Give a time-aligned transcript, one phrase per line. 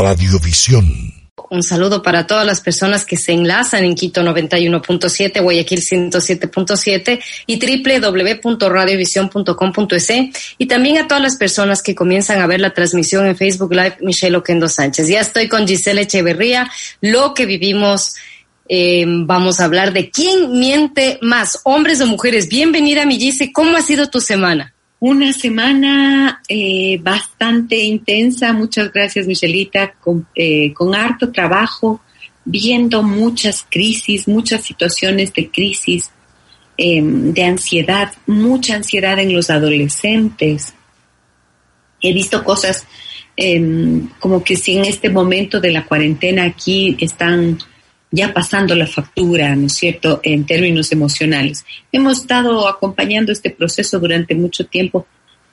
[0.00, 1.12] Radiovisión.
[1.50, 7.58] Un saludo para todas las personas que se enlazan en Quito 91.7, Guayaquil 107.7 y
[7.58, 10.10] www.radiovision.com.es
[10.58, 13.98] y también a todas las personas que comienzan a ver la transmisión en Facebook Live
[14.00, 15.08] Michelle Oquendo Sánchez.
[15.08, 16.70] Ya estoy con Giselle Echeverría,
[17.00, 18.14] lo que vivimos.
[18.68, 22.48] Eh, vamos a hablar de quién miente más, hombres o mujeres.
[22.48, 23.52] Bienvenida, mi Gise.
[23.52, 24.72] ¿Cómo ha sido tu semana?
[25.00, 32.02] Una semana eh, bastante intensa, muchas gracias Michelita, con, eh, con harto trabajo,
[32.44, 36.10] viendo muchas crisis, muchas situaciones de crisis,
[36.76, 40.74] em, de ansiedad, mucha ansiedad en los adolescentes.
[42.02, 42.86] He visto cosas
[43.36, 47.56] em, como que si en este momento de la cuarentena aquí están
[48.10, 51.64] ya pasando la factura, ¿no es cierto?, en términos emocionales.
[51.92, 55.06] Hemos estado acompañando este proceso durante mucho tiempo,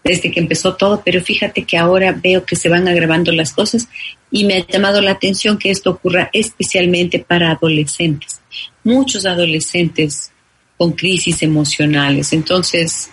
[0.04, 3.88] desde que empezó todo, pero fíjate que ahora veo que se van agravando las cosas
[4.32, 8.42] y me ha llamado la atención que esto ocurra especialmente para adolescentes.
[8.84, 10.32] Muchos adolescentes
[10.78, 12.32] con crisis emocionales.
[12.34, 13.10] Entonces,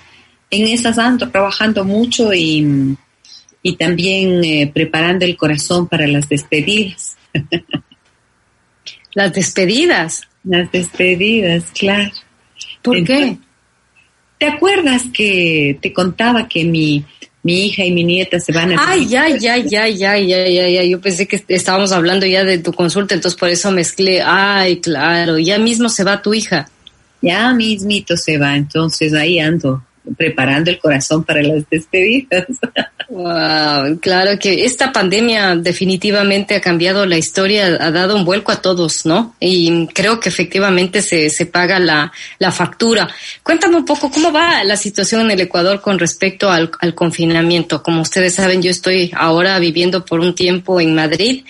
[0.51, 2.97] en esas ando trabajando mucho y,
[3.63, 7.17] y también eh, preparando el corazón para las despedidas.
[9.15, 10.23] Las despedidas.
[10.45, 12.11] Las despedidas, claro.
[12.83, 13.39] ¿Por qué?
[14.39, 17.05] ¿Te acuerdas que te contaba que mi,
[17.43, 18.91] mi hija y mi nieta se van a...
[18.91, 20.83] Ay, ya, ya, ya, ya, ya, ya, ya.
[20.83, 24.21] Yo pensé que estábamos hablando ya de tu consulta, entonces por eso mezclé.
[24.23, 26.69] Ay, claro, ya mismo se va tu hija.
[27.23, 29.83] Ya mismito se va, entonces ahí ando
[30.17, 32.47] preparando el corazón para las despedidas.
[33.07, 38.63] Wow, claro que esta pandemia definitivamente ha cambiado la historia, ha dado un vuelco a
[38.63, 39.37] todos, ¿no?
[39.39, 43.09] Y creo que efectivamente se, se paga la, la factura.
[43.43, 47.83] Cuéntame un poco cómo va la situación en el Ecuador con respecto al, al confinamiento.
[47.83, 51.45] Como ustedes saben, yo estoy ahora viviendo por un tiempo en Madrid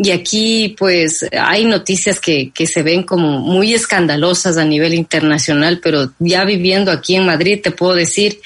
[0.00, 5.80] y aquí pues hay noticias que, que se ven como muy escandalosas a nivel internacional,
[5.82, 8.40] pero ya viviendo aquí en Madrid te puedo decir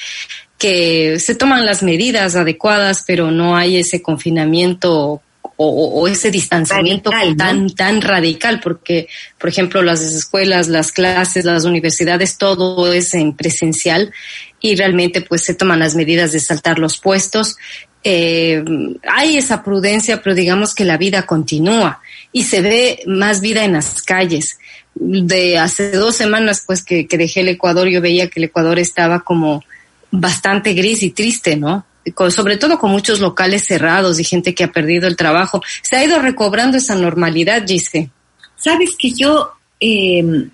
[0.56, 5.20] que se toman las medidas adecuadas, pero no hay ese confinamiento
[5.64, 9.08] o, ese distanciamiento tan, tan radical, porque,
[9.38, 14.12] por ejemplo, las escuelas, las clases, las universidades, todo es en presencial
[14.60, 17.56] y realmente pues se toman las medidas de saltar los puestos
[18.04, 18.64] eh,
[19.08, 22.00] hay esa prudencia, pero digamos que la vida continúa
[22.32, 24.58] y se ve más vida en las calles.
[24.94, 29.20] De hace dos semanas, pues que, dejé el Ecuador, yo veía que el Ecuador estaba
[29.20, 29.64] como
[30.10, 31.86] bastante gris y triste, ¿no?
[32.30, 35.62] sobre todo con muchos locales cerrados y gente que ha perdido el trabajo.
[35.82, 38.10] Se ha ido recobrando esa normalidad, Gise.
[38.56, 40.50] Sabes que yo em,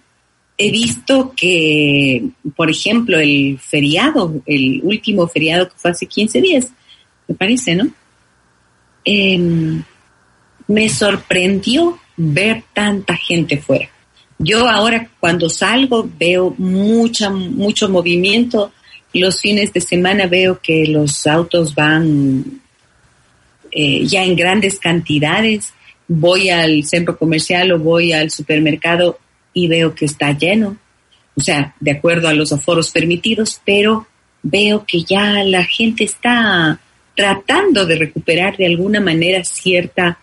[0.58, 2.22] he visto que,
[2.54, 6.68] por ejemplo, el feriado, el último feriado que fue hace 15 días,
[7.28, 7.88] me parece, ¿no?
[9.04, 9.82] Em,
[10.66, 13.88] me sorprendió ver tanta gente fuera.
[14.38, 18.72] Yo ahora cuando salgo veo mucha, mucho movimiento.
[19.12, 22.60] Los fines de semana veo que los autos van
[23.70, 25.72] eh, ya en grandes cantidades.
[26.06, 29.18] Voy al centro comercial o voy al supermercado
[29.52, 30.76] y veo que está lleno.
[31.34, 34.06] O sea, de acuerdo a los aforos permitidos, pero
[34.42, 36.80] veo que ya la gente está
[37.18, 40.20] tratando de recuperar de alguna manera cierta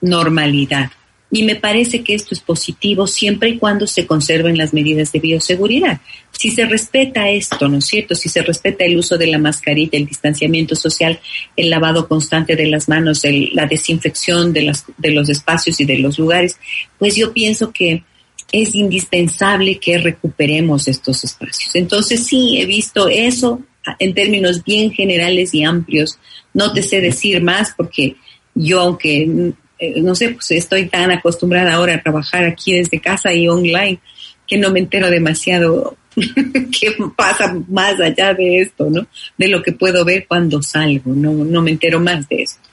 [0.00, 0.88] normalidad.
[1.32, 5.18] Y me parece que esto es positivo siempre y cuando se conserven las medidas de
[5.18, 6.00] bioseguridad.
[6.30, 8.14] Si se respeta esto, ¿no es cierto?
[8.14, 11.18] Si se respeta el uso de la mascarilla, el distanciamiento social,
[11.56, 15.98] el lavado constante de las manos, la desinfección de, las, de los espacios y de
[15.98, 16.56] los lugares,
[17.00, 18.04] pues yo pienso que
[18.52, 21.74] es indispensable que recuperemos estos espacios.
[21.74, 23.60] Entonces sí, he visto eso,
[23.98, 26.18] en términos bien generales y amplios.
[26.54, 28.16] No te sé decir más porque
[28.54, 33.32] yo, aunque, eh, no sé, pues estoy tan acostumbrada ahora a trabajar aquí desde casa
[33.32, 34.00] y online,
[34.46, 39.06] que no me entero demasiado qué pasa más allá de esto, ¿no?
[39.36, 42.67] De lo que puedo ver cuando salgo, no, no me entero más de esto.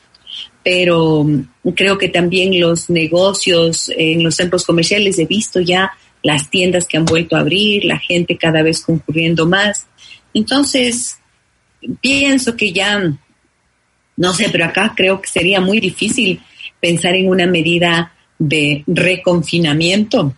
[0.65, 6.49] Pero mm, creo que también los negocios en los centros comerciales he visto ya las
[6.49, 9.85] tiendas que han vuelto a abrir, la gente cada vez concurriendo más.
[10.33, 11.19] Entonces,
[12.01, 13.15] pienso que ya,
[14.17, 16.41] no sé, pero acá creo que sería muy difícil
[16.81, 20.33] pensar en una medida de reconfinamiento.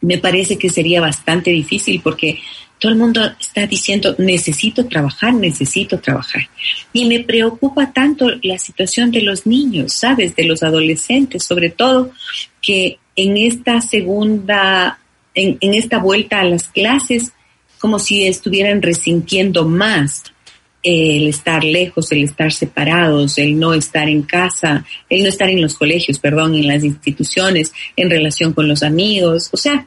[0.00, 2.40] Me parece que sería bastante difícil porque
[2.82, 6.48] todo el mundo está diciendo, necesito trabajar, necesito trabajar.
[6.92, 10.34] Y me preocupa tanto la situación de los niños, ¿sabes?
[10.34, 12.10] De los adolescentes, sobre todo
[12.60, 14.98] que en esta segunda,
[15.32, 17.30] en, esta vuelta a las clases,
[17.78, 20.24] como si estuvieran resintiendo más
[20.82, 25.62] el estar lejos, el estar separados, el no estar en casa, el no estar en
[25.62, 29.50] los colegios, perdón, en las instituciones, en relación con los amigos.
[29.52, 29.86] O sea,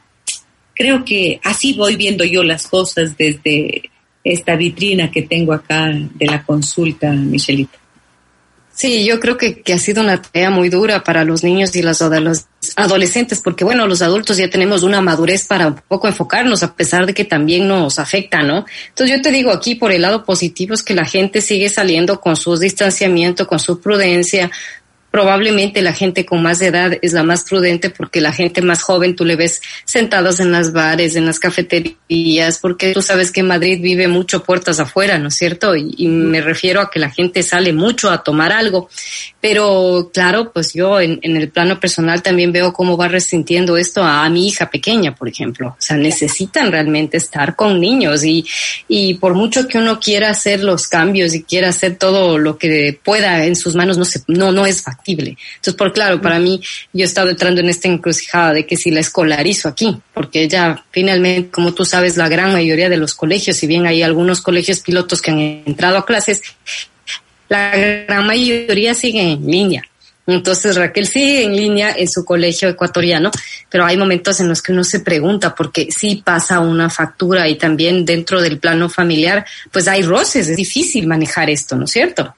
[0.76, 3.90] creo que así voy viendo yo las cosas desde
[4.22, 7.78] esta vitrina que tengo acá de la consulta, Michelita.
[8.76, 12.02] Sí, yo creo que, ha sido una tarea muy dura para los niños y las
[12.02, 17.06] adolescentes, porque bueno, los adultos ya tenemos una madurez para un poco enfocarnos, a pesar
[17.06, 18.66] de que también nos afecta, ¿no?
[18.88, 22.20] Entonces yo te digo aquí por el lado positivo es que la gente sigue saliendo
[22.20, 24.50] con su distanciamiento, con su prudencia,
[25.10, 29.16] probablemente la gente con más edad es la más prudente porque la gente más joven
[29.16, 33.80] tú le ves sentados en las bares, en las cafeterías, porque tú sabes que Madrid
[33.80, 35.74] vive mucho puertas afuera, ¿no es cierto?
[35.74, 38.88] Y, me refiero a que la gente sale mucho a tomar algo.
[39.40, 44.02] Pero claro, pues yo en, en, el plano personal también veo cómo va resintiendo esto
[44.02, 45.68] a, mi hija pequeña, por ejemplo.
[45.68, 48.44] O sea, necesitan realmente estar con niños y,
[48.88, 52.98] y por mucho que uno quiera hacer los cambios y quiera hacer todo lo que
[53.02, 54.82] pueda en sus manos, no, se, no, no es
[55.12, 56.60] entonces, por claro, para mí
[56.92, 60.84] yo he estado entrando en esta encrucijada de que si la escolarizo aquí, porque ya
[60.90, 64.80] finalmente, como tú sabes, la gran mayoría de los colegios, si bien hay algunos colegios
[64.80, 66.42] pilotos que han entrado a clases,
[67.48, 69.82] la gran mayoría sigue en línea.
[70.26, 73.30] Entonces Raquel sigue en línea en su colegio ecuatoriano,
[73.70, 77.54] pero hay momentos en los que uno se pregunta porque si pasa una factura y
[77.54, 82.34] también dentro del plano familiar, pues hay roces, es difícil manejar esto, ¿no es cierto?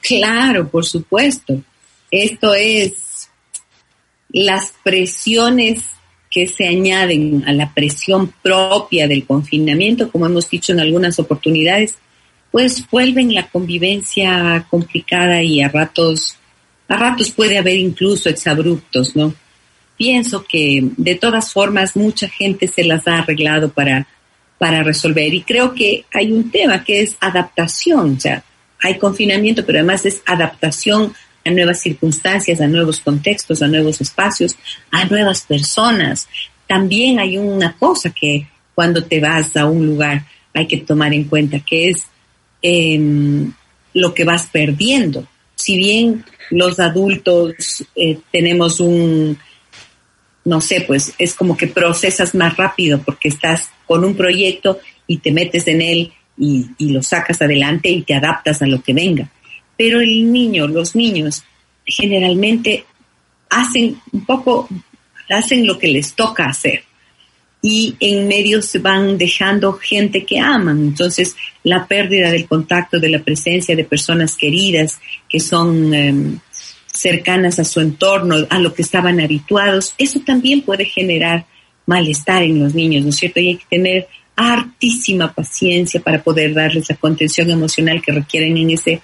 [0.00, 1.60] Claro, por supuesto.
[2.10, 3.28] Esto es
[4.28, 5.82] las presiones
[6.30, 11.94] que se añaden a la presión propia del confinamiento, como hemos dicho en algunas oportunidades,
[12.50, 16.36] pues vuelven la convivencia complicada y a ratos,
[16.88, 19.34] a ratos puede haber incluso exabruptos, ¿no?
[19.96, 24.06] Pienso que de todas formas mucha gente se las ha arreglado para,
[24.58, 28.44] para resolver y creo que hay un tema que es adaptación, o sea,
[28.82, 31.14] hay confinamiento, pero además es adaptación
[31.46, 34.56] a nuevas circunstancias, a nuevos contextos, a nuevos espacios,
[34.90, 36.28] a nuevas personas.
[36.66, 41.24] También hay una cosa que cuando te vas a un lugar hay que tomar en
[41.24, 42.04] cuenta, que es
[42.62, 43.52] em,
[43.94, 45.26] lo que vas perdiendo.
[45.54, 49.38] Si bien los adultos eh, tenemos un,
[50.44, 55.18] no sé, pues es como que procesas más rápido porque estás con un proyecto y
[55.18, 58.92] te metes en él y, y lo sacas adelante y te adaptas a lo que
[58.92, 59.30] venga
[59.76, 61.44] pero el niño, los niños,
[61.84, 62.84] generalmente
[63.50, 64.68] hacen un poco,
[65.28, 66.82] hacen lo que les toca hacer.
[67.62, 70.78] Y en medio se van dejando gente que aman.
[70.78, 76.38] Entonces, la pérdida del contacto, de la presencia de personas queridas que son em,
[76.86, 81.46] cercanas a su entorno, a lo que estaban habituados, eso también puede generar
[81.86, 83.40] malestar en los niños, ¿no es cierto?
[83.40, 88.70] Y hay que tener hartísima paciencia para poder darles la contención emocional que requieren en
[88.70, 89.00] ese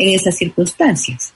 [0.00, 1.32] en esas circunstancias.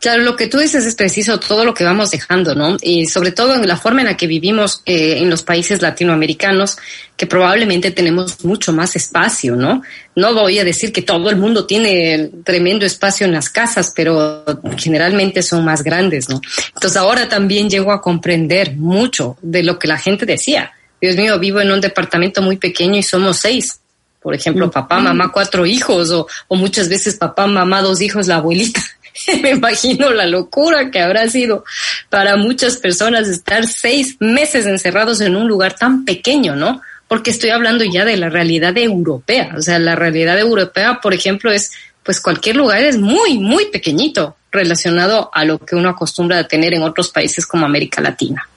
[0.00, 2.78] Claro, lo que tú dices es preciso todo lo que vamos dejando, ¿no?
[2.80, 6.78] Y sobre todo en la forma en la que vivimos eh, en los países latinoamericanos,
[7.18, 9.82] que probablemente tenemos mucho más espacio, ¿no?
[10.16, 14.42] No voy a decir que todo el mundo tiene tremendo espacio en las casas, pero
[14.78, 16.40] generalmente son más grandes, ¿no?
[16.74, 20.72] Entonces ahora también llego a comprender mucho de lo que la gente decía.
[20.98, 23.79] Dios mío, vivo en un departamento muy pequeño y somos seis
[24.20, 28.36] por ejemplo, papá, mamá, cuatro hijos, o, o muchas veces papá, mamá, dos hijos, la
[28.36, 28.82] abuelita.
[29.42, 31.64] Me imagino la locura que habrá sido
[32.08, 36.80] para muchas personas estar seis meses encerrados en un lugar tan pequeño, ¿no?
[37.08, 39.54] Porque estoy hablando ya de la realidad europea.
[39.56, 41.72] O sea, la realidad europea, por ejemplo, es,
[42.04, 46.74] pues cualquier lugar es muy, muy pequeñito relacionado a lo que uno acostumbra a tener
[46.74, 48.48] en otros países como América Latina.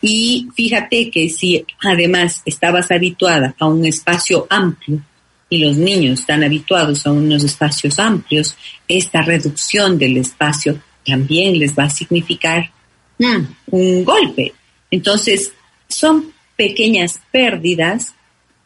[0.00, 5.02] Y fíjate que si además estabas habituada a un espacio amplio
[5.50, 11.74] y los niños están habituados a unos espacios amplios, esta reducción del espacio también les
[11.74, 12.70] va a significar
[13.18, 14.52] mm, un golpe.
[14.90, 15.52] Entonces,
[15.88, 18.14] son pequeñas pérdidas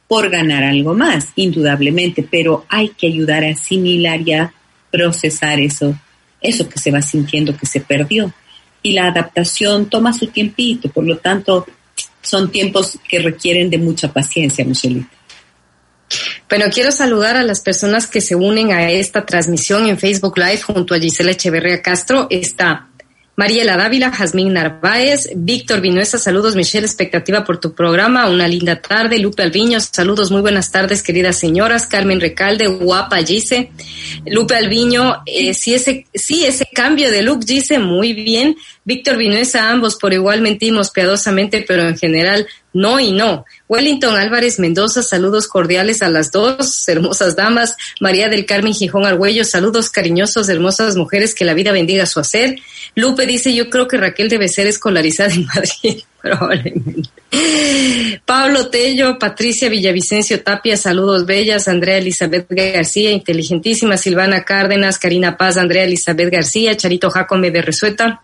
[0.09, 4.53] por ganar algo más, indudablemente, pero hay que ayudar a asimilar y a
[4.91, 5.99] procesar eso,
[6.41, 8.33] eso que se va sintiendo que se perdió
[8.83, 11.67] y la adaptación toma su tiempito, por lo tanto
[12.21, 15.09] son tiempos que requieren de mucha paciencia, Michelita.
[16.49, 20.61] Bueno, quiero saludar a las personas que se unen a esta transmisión en Facebook Live
[20.61, 22.27] junto a Gisela Echeverría Castro.
[22.29, 22.89] Está
[23.35, 29.19] Mariela Dávila, Jazmín Narváez, Víctor Vinuesa, saludos Michelle, expectativa por tu programa, una linda tarde,
[29.19, 33.71] Lupe Alviño, saludos, muy buenas tardes queridas señoras, Carmen Recalde, guapa Gise,
[34.27, 39.71] Lupe Alviño, eh, sí, ese, sí, ese cambio de look Gise, muy bien, Víctor Vinuesa,
[39.71, 43.45] ambos por igual mentimos piadosamente, pero en general no y no.
[43.69, 47.77] Wellington Álvarez Mendoza, saludos cordiales a las dos hermosas damas.
[48.01, 52.57] María del Carmen Gijón Argüello, saludos cariñosos, hermosas mujeres, que la vida bendiga su hacer.
[52.95, 57.09] Lupe dice, yo creo que Raquel debe ser escolarizada en Madrid, probablemente.
[58.27, 61.69] Pablo Tello, Patricia Villavicencio Tapia, saludos bellas.
[61.69, 63.97] Andrea Elizabeth García, inteligentísima.
[63.97, 68.23] Silvana Cárdenas, Karina Paz, Andrea Elizabeth García, Charito Jacome de Resueta.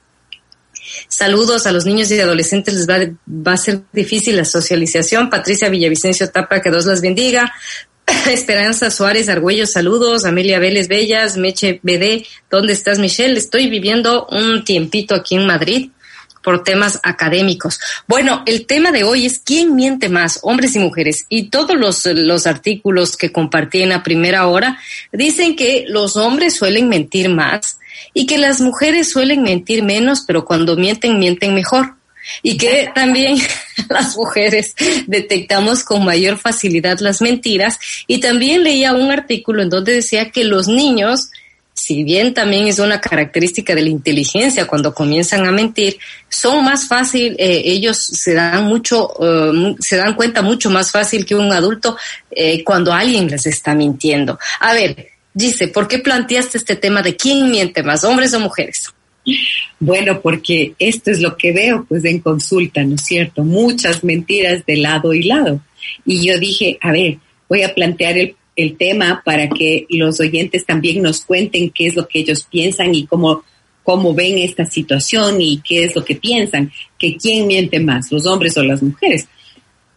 [1.07, 5.31] Saludos a los niños y adolescentes, les va, va a ser difícil la socialización.
[5.31, 7.53] Patricia Villavicencio Tapa, que Dios las bendiga.
[8.29, 10.25] Esperanza Suárez Argüello, saludos.
[10.25, 13.39] Amelia Vélez Bellas, Meche BD, ¿dónde estás Michelle?
[13.39, 15.91] Estoy viviendo un tiempito aquí en Madrid
[16.49, 17.79] por temas académicos.
[18.07, 21.27] Bueno, el tema de hoy es quién miente más, hombres y mujeres.
[21.29, 24.79] Y todos los, los artículos que compartí en la primera hora
[25.13, 27.79] dicen que los hombres suelen mentir más
[28.15, 31.97] y que las mujeres suelen mentir menos, pero cuando mienten, mienten mejor.
[32.43, 33.37] Y que también
[33.91, 34.75] las mujeres
[35.07, 37.79] detectamos con mayor facilidad las mentiras.
[38.07, 41.29] Y también leía un artículo en donde decía que los niños,
[41.79, 46.89] si bien también es una característica de la inteligencia cuando comienzan a mentir, son más
[46.89, 51.53] fácil, eh, ellos se dan mucho, eh, se dan cuenta mucho más fácil que un
[51.53, 51.97] adulto
[52.31, 54.39] eh, cuando alguien les está mintiendo.
[54.61, 55.09] A ver,
[55.39, 58.93] Dice, ¿por qué planteaste este tema de quién miente más, hombres o mujeres?
[59.79, 63.45] Bueno, porque esto es lo que veo pues en consulta, ¿no es cierto?
[63.45, 65.61] Muchas mentiras de lado y lado.
[66.05, 67.19] Y yo dije, a ver,
[67.49, 71.95] voy a plantear el, el tema para que los oyentes también nos cuenten qué es
[71.95, 73.45] lo que ellos piensan y cómo,
[73.85, 78.27] cómo ven esta situación y qué es lo que piensan, que quién miente más, los
[78.27, 79.29] hombres o las mujeres.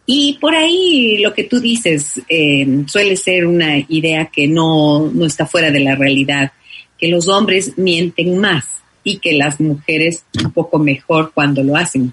[0.06, 5.26] Y por ahí lo que tú dices eh, suele ser una idea que no, no
[5.26, 6.52] está fuera de la realidad,
[6.96, 8.64] que los hombres mienten más
[9.02, 12.12] y que las mujeres un poco mejor cuando lo hacen.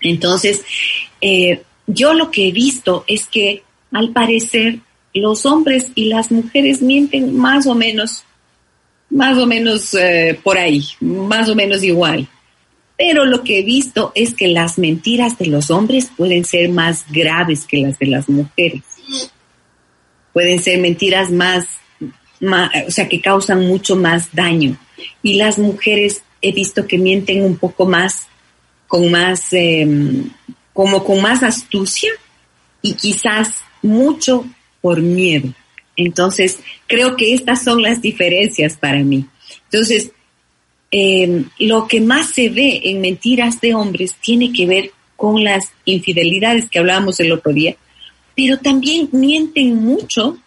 [0.00, 0.62] Entonces,
[1.20, 4.80] eh, yo lo que he visto es que al parecer
[5.20, 8.24] los hombres y las mujeres mienten más o menos,
[9.10, 12.28] más o menos eh, por ahí, más o menos igual.
[12.98, 17.04] Pero lo que he visto es que las mentiras de los hombres pueden ser más
[17.10, 18.82] graves que las de las mujeres.
[20.32, 21.66] Pueden ser mentiras más,
[22.40, 24.76] o sea, que causan mucho más daño.
[25.22, 28.28] Y las mujeres he visto que mienten un poco más,
[28.86, 30.30] con más, em,
[30.72, 32.10] como con más astucia
[32.82, 34.46] y quizás mucho
[34.86, 35.52] por miedo.
[35.96, 39.26] Entonces, creo que estas son las diferencias para mí.
[39.64, 40.12] Entonces,
[40.92, 45.72] eh, lo que más se ve en mentiras de hombres tiene que ver con las
[45.86, 47.74] infidelidades que hablábamos el otro día,
[48.36, 50.38] pero también mienten mucho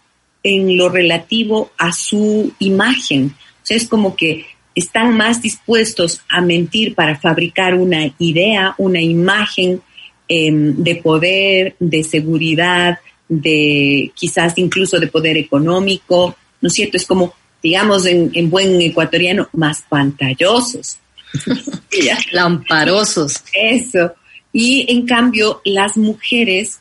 [0.41, 3.36] en lo relativo a su imagen.
[3.62, 9.01] O sea, es como que están más dispuestos a mentir para fabricar una idea, una
[9.01, 9.81] imagen
[10.29, 16.98] em, de poder, de seguridad, de quizás incluso de poder económico, ¿no es cierto?
[16.98, 20.98] Es como digamos en, buen ecuatoriano, más pantallosos.
[22.31, 23.43] Lamparosos.
[23.53, 24.13] Eso.
[24.51, 26.79] Y en cambio, las mujeres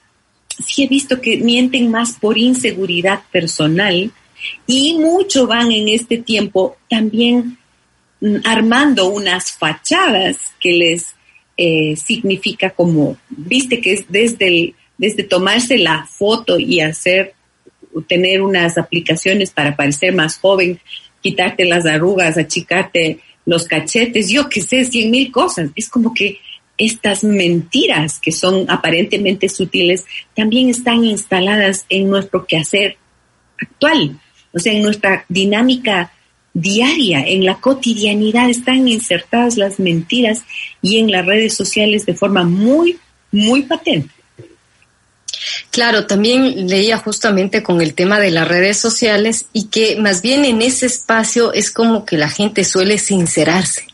[0.66, 4.10] sí he visto que mienten más por inseguridad personal
[4.66, 7.58] y mucho van en este tiempo también
[8.20, 11.14] mm, armando unas fachadas que les
[11.56, 17.34] eh, significa como, viste que es desde, desde tomarse la foto y hacer
[18.06, 20.78] tener unas aplicaciones para parecer más joven,
[21.22, 25.70] quitarte las arrugas, achicarte los cachetes, yo qué sé, cien mil cosas.
[25.74, 26.38] Es como que
[26.76, 30.04] estas mentiras que son aparentemente sutiles
[30.36, 32.96] también están instaladas en nuestro quehacer
[33.60, 34.20] actual,
[34.52, 36.12] o sea, en nuestra dinámica
[36.54, 40.44] diaria, en la cotidianidad están insertadas las mentiras
[40.82, 42.98] y en las redes sociales de forma muy,
[43.32, 44.10] muy patente.
[45.70, 50.44] Claro, también leía justamente con el tema de las redes sociales y que más bien
[50.44, 53.86] en ese espacio es como que la gente suele sincerarse,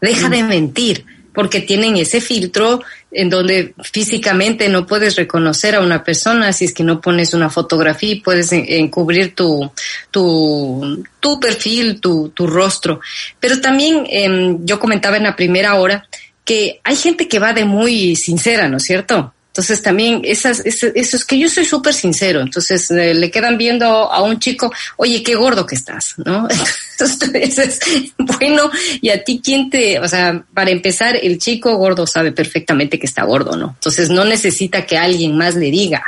[0.00, 6.02] deja de mentir, porque tienen ese filtro en donde físicamente no puedes reconocer a una
[6.02, 9.70] persona si es que no pones una fotografía y puedes encubrir tu,
[10.10, 13.00] tu, tu perfil, tu, tu rostro.
[13.38, 16.08] Pero también em, yo comentaba en la primera hora
[16.44, 19.34] que hay gente que va de muy sincera, ¿no es cierto?
[19.56, 22.42] Entonces también esas, eso, es que yo soy súper sincero.
[22.42, 26.46] Entonces eh, le quedan viendo a un chico, oye, qué gordo que estás, ¿no?
[27.00, 27.80] Entonces,
[28.18, 28.70] bueno,
[29.00, 33.06] y a ti quién te, o sea, para empezar, el chico gordo sabe perfectamente que
[33.06, 33.68] está gordo, ¿no?
[33.68, 36.04] Entonces no necesita que alguien más le diga.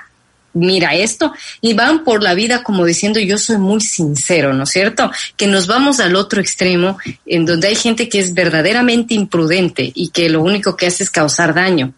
[0.53, 4.71] mira esto, y van por la vida como diciendo yo soy muy sincero, ¿no es
[4.71, 5.11] cierto?
[5.39, 10.11] Que nos vamos al otro extremo, en donde hay gente que es verdaderamente imprudente y
[10.11, 11.95] que lo único que hace es causar daño.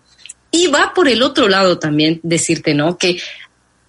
[0.50, 2.99] Y va por el otro lado también decirte, ¿no?
[2.99, 3.21] Que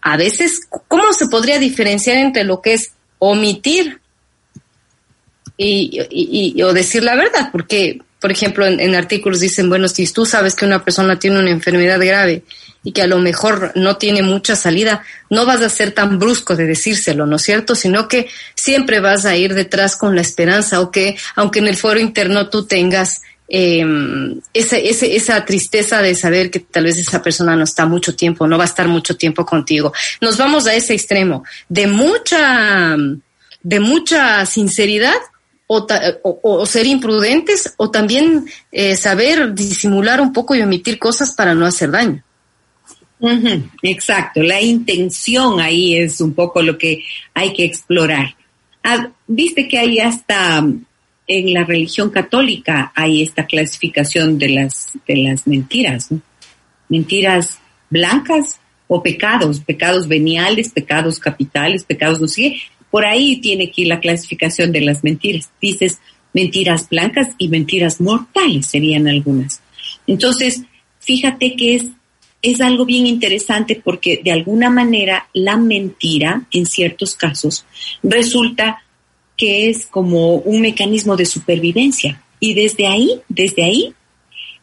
[0.01, 3.99] a veces, ¿cómo se podría diferenciar entre lo que es omitir
[5.57, 7.49] y, o decir la verdad?
[7.51, 11.51] Porque, por ejemplo, en, artículos dicen, bueno, si tú sabes que una persona tiene una
[11.51, 12.43] enfermedad grave
[12.83, 16.55] y que a lo mejor no tiene mucha salida, no vas a ser tan brusco
[16.55, 17.75] de decírselo, ¿no es cierto?
[17.75, 21.77] Sino que siempre vas a ir detrás con la esperanza o que, aunque en el
[21.77, 23.21] foro interno tú tengas
[23.53, 23.85] eh,
[24.53, 28.57] esa, esa tristeza de saber que tal vez esa persona no está mucho tiempo, no
[28.57, 29.91] va a estar mucho tiempo contigo.
[30.21, 32.95] Nos vamos a ese extremo de mucha,
[33.61, 35.17] de mucha sinceridad
[35.67, 35.85] o,
[36.23, 41.65] o, ser imprudentes o también eh, saber disimular un poco y omitir cosas para no
[41.65, 42.23] hacer daño.
[43.83, 47.03] exacto, la intención ahí es un poco lo que
[47.33, 48.33] hay que explorar.
[48.81, 50.65] Ah, Viste que hay hasta
[51.37, 56.09] en la religión católica hay esta clasificación de las, de las mentiras,
[56.89, 57.59] mentiras
[57.89, 62.57] blancas o pecados, pecados veniales, pecados capitales, pecados no sé
[62.89, 65.49] Por ahí tiene que ir la clasificación de las mentiras.
[65.61, 65.99] Dices
[66.33, 69.61] mentiras blancas y mentiras mortales serían algunas.
[70.07, 70.63] Entonces,
[70.99, 71.85] fíjate que es,
[72.41, 77.65] es algo bien interesante porque de alguna manera la mentira, en ciertos casos,
[78.03, 78.83] resulta
[79.41, 82.21] que es como un mecanismo de supervivencia.
[82.39, 83.91] Y desde ahí, desde ahí,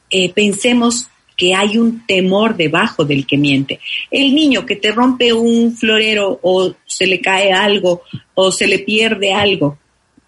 [0.09, 3.81] eh, pensemos que hay un temor debajo del que miente.
[4.09, 8.03] El niño que te rompe un florero o se le cae algo
[8.35, 9.79] o se le pierde algo,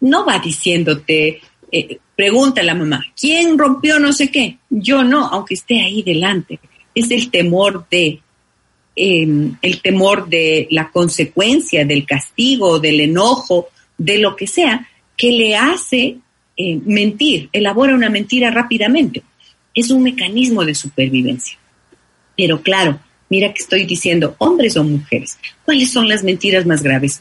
[0.00, 1.40] no va diciéndote,
[1.70, 4.58] eh, pregunta a la mamá, ¿quién rompió no sé qué?
[4.68, 6.58] Yo no, aunque esté ahí delante.
[6.92, 8.18] Es el temor de,
[8.96, 13.68] em, el temor de la consecuencia, del castigo, del enojo,
[14.00, 16.16] de lo que sea, que le hace
[16.56, 19.22] eh, mentir, elabora una mentira rápidamente.
[19.74, 21.58] Es un mecanismo de supervivencia.
[22.34, 25.38] Pero claro, mira que estoy diciendo hombres o mujeres.
[25.66, 27.20] ¿Cuáles son las mentiras más graves?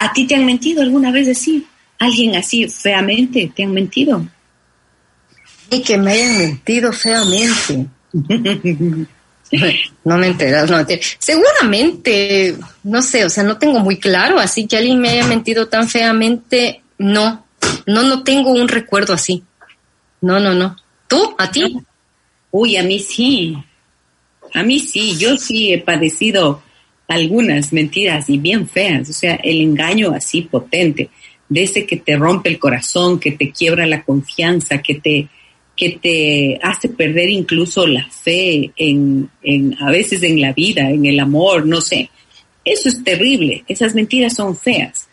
[0.00, 1.64] ¿A ti te han mentido alguna vez decir?
[2.00, 4.26] ¿Alguien así feamente te han mentido?
[5.70, 7.86] Y que me hayan mentido feamente.
[10.04, 14.66] No me enteras, no me Seguramente, no sé, o sea, no tengo muy claro, así
[14.66, 17.46] que alguien me haya mentido tan feamente, no,
[17.86, 19.44] no, no tengo un recuerdo así.
[20.20, 20.76] No, no, no.
[21.06, 21.34] ¿Tú?
[21.38, 21.78] ¿A ti?
[22.50, 23.56] Uy, a mí sí.
[24.54, 26.62] A mí sí, yo sí he padecido
[27.08, 31.10] algunas mentiras y bien feas, o sea, el engaño así potente,
[31.48, 35.28] de ese que te rompe el corazón, que te quiebra la confianza, que te,
[35.76, 41.04] que te hace perder incluso la fe en, en, a veces en la vida, en
[41.04, 42.10] el amor, no sé.
[42.64, 45.08] Eso es terrible, esas mentiras son feas.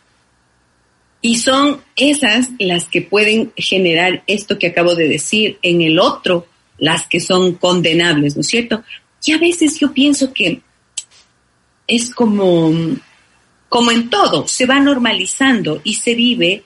[1.21, 6.47] Y son esas las que pueden generar esto que acabo de decir en el otro,
[6.77, 8.83] las que son condenables, ¿no es cierto?
[9.25, 10.61] Y a veces yo pienso que
[11.87, 12.73] es como,
[13.69, 16.63] como en todo, se va normalizando y se vive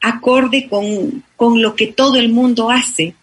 [0.00, 3.14] acorde con, con lo que todo el mundo hace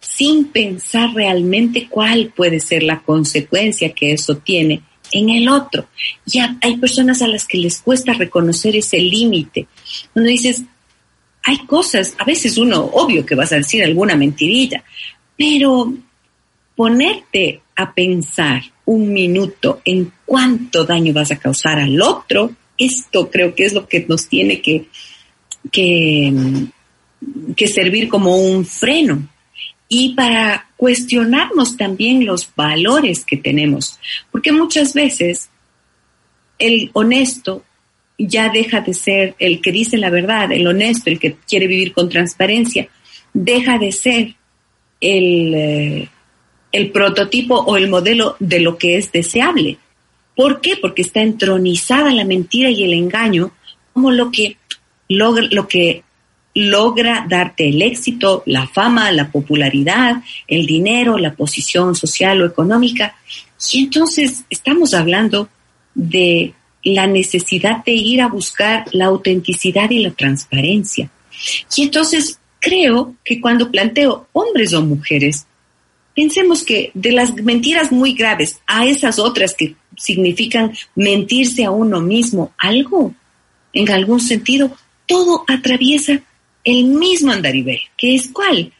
[0.00, 4.82] sin pensar realmente cuál puede ser la consecuencia que eso tiene
[5.12, 5.86] en el otro.
[6.26, 9.66] Ya hay personas a las que les cuesta reconocer ese límite.
[10.12, 10.62] Cuando dices,
[11.42, 14.84] hay cosas, a veces uno, obvio que vas a decir alguna mentirilla,
[15.36, 15.92] pero
[16.76, 23.54] ponerte a pensar un minuto en cuánto daño vas a causar al otro, esto creo
[23.54, 24.86] que es lo que nos tiene que,
[25.72, 26.32] que,
[27.56, 29.28] que servir como un freno
[29.88, 33.98] y para cuestionarnos también los valores que tenemos,
[34.30, 35.48] porque muchas veces
[36.58, 37.64] el honesto
[38.18, 41.92] ya deja de ser el que dice la verdad, el honesto, el que quiere vivir
[41.92, 42.88] con transparencia,
[43.32, 44.34] deja de ser
[45.00, 46.08] el, eh,
[46.72, 49.78] el prototipo o el modelo de lo que es deseable.
[50.34, 50.76] ¿Por qué?
[50.76, 53.52] Porque está entronizada la mentira y el engaño
[53.92, 54.56] como lo que
[55.08, 56.02] logra, lo que
[56.58, 63.14] logra darte el éxito, la fama, la popularidad, el dinero, la posición social o económica.
[63.72, 65.48] Y entonces estamos hablando
[65.94, 71.10] de la necesidad de ir a buscar la autenticidad y la transparencia.
[71.76, 75.46] Y entonces creo que cuando planteo hombres o mujeres,
[76.14, 82.00] pensemos que de las mentiras muy graves a esas otras que significan mentirse a uno
[82.00, 83.14] mismo, algo,
[83.72, 86.20] en algún sentido, todo atraviesa
[86.68, 88.72] el mismo andarivel, que es cuál?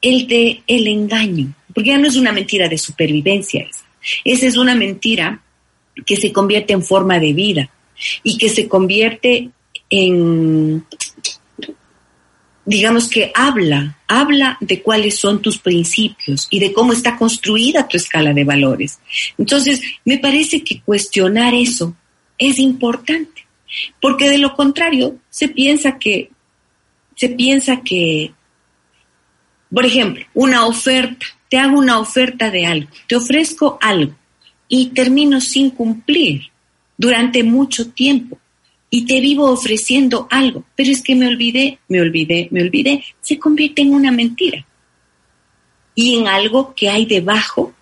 [0.00, 3.84] El de el engaño, porque ya no es una mentira de supervivencia esa.
[4.24, 5.40] Esa es una mentira
[6.06, 7.70] que se convierte en forma de vida
[8.22, 9.50] y que se convierte
[9.88, 10.84] en,
[12.64, 17.96] digamos que habla, habla de cuáles son tus principios y de cómo está construida tu
[17.96, 18.98] escala de valores.
[19.38, 21.94] Entonces, me parece que cuestionar eso
[22.38, 23.46] es importante,
[24.00, 26.30] porque de lo contrario se piensa que,
[27.14, 28.32] se piensa que,
[29.72, 34.14] por ejemplo, una oferta, te hago una oferta de algo, te ofrezco algo
[34.68, 36.50] y termino sin cumplir
[36.96, 38.38] durante mucho tiempo
[38.90, 43.38] y te vivo ofreciendo algo, pero es que me olvidé, me olvidé, me olvidé, se
[43.38, 44.64] convierte en una mentira
[45.94, 47.72] y en algo que hay debajo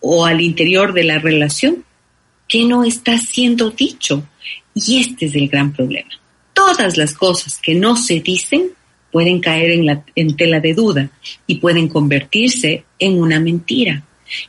[0.00, 1.84] o al interior de la relación
[2.48, 4.28] que no está siendo dicho.
[4.74, 6.10] Y este es el gran problema.
[6.52, 8.72] Todas las cosas que no se dicen
[9.10, 11.10] pueden caer en, la, en tela de duda
[11.46, 14.04] y pueden convertirse en una mentira.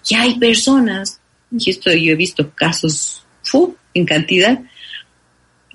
[0.09, 1.19] Y hay personas,
[1.51, 4.61] y esto yo he visto casos fu, en cantidad,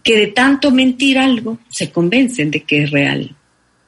[0.03, 3.37] que de tanto mentir algo se convencen de que es real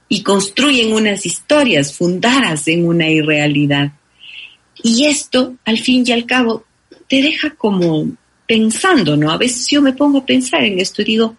[0.08, 3.92] y construyen unas historias fundadas en una irrealidad.
[4.82, 6.64] Y esto, al fin y al cabo,
[7.08, 8.06] te deja como
[8.46, 9.30] pensando, ¿no?
[9.30, 11.36] A veces yo me pongo a pensar en esto y digo,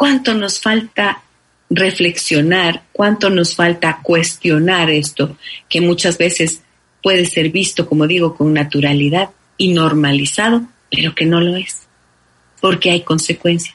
[0.00, 1.22] ¿cuánto nos falta
[1.68, 2.84] reflexionar?
[2.92, 5.36] ¿Cuánto nos falta cuestionar esto
[5.68, 6.62] que muchas veces
[7.02, 11.86] puede ser visto, como digo, con naturalidad y normalizado, pero que no lo es?
[12.60, 13.74] porque hay consecuencias.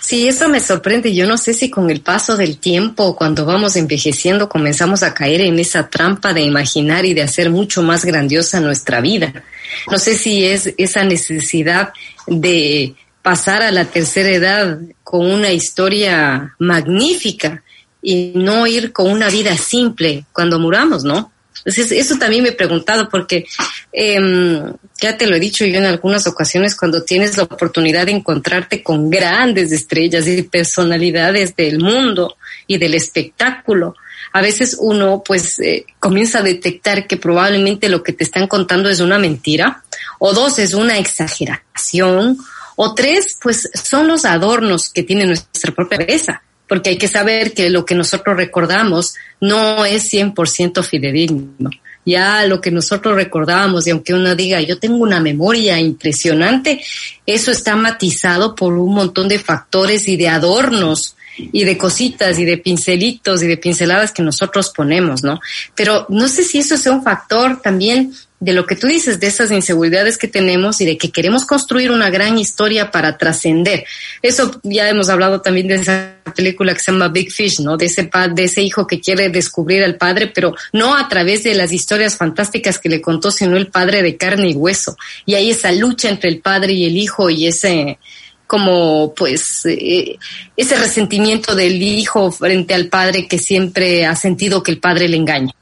[0.00, 1.14] Sí, eso me sorprende.
[1.14, 5.42] Yo no sé si con el paso del tiempo, cuando vamos envejeciendo, comenzamos a caer
[5.42, 9.44] en esa trampa de imaginar y de hacer mucho más grandiosa nuestra vida.
[9.90, 11.92] No sé si es esa necesidad
[12.26, 12.94] de
[13.26, 17.64] pasar a la tercera edad con una historia magnífica
[18.00, 21.32] y no ir con una vida simple cuando muramos, ¿no?
[21.56, 23.44] Entonces, eso también me he preguntado porque
[23.92, 28.12] em, ya te lo he dicho yo en algunas ocasiones, cuando tienes la oportunidad de
[28.12, 32.36] encontrarte con grandes estrellas y personalidades del mundo
[32.68, 33.96] y del espectáculo,
[34.32, 38.88] a veces uno pues eh, comienza a detectar que probablemente lo que te están contando
[38.88, 39.82] es una mentira,
[40.20, 42.38] o dos, es una exageración,
[42.76, 47.52] o tres, pues son los adornos que tiene nuestra propia cabeza porque hay que saber
[47.54, 51.70] que lo que nosotros recordamos no es 100% fidedigno.
[52.04, 56.80] Ya lo que nosotros recordamos, y aunque uno diga, yo tengo una memoria impresionante,
[57.26, 62.44] eso está matizado por un montón de factores y de adornos y de cositas y
[62.44, 65.40] de pincelitos y de pinceladas que nosotros ponemos, ¿no?
[65.74, 69.28] Pero no sé si eso sea un factor también de lo que tú dices, de
[69.28, 73.84] esas inseguridades que tenemos y de que queremos construir una gran historia para trascender.
[74.20, 77.76] Eso ya hemos hablado también de esa película que se llama Big Fish, ¿no?
[77.78, 81.54] De ese, de ese hijo que quiere descubrir al padre, pero no a través de
[81.54, 84.96] las historias fantásticas que le contó, sino el padre de carne y hueso.
[85.24, 87.98] Y hay esa lucha entre el padre y el hijo y ese,
[88.46, 90.18] como pues eh,
[90.56, 95.16] ese resentimiento del hijo frente al padre que siempre ha sentido que el padre le
[95.16, 95.52] engaña.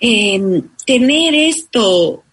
[0.00, 2.24] Em, tener esto,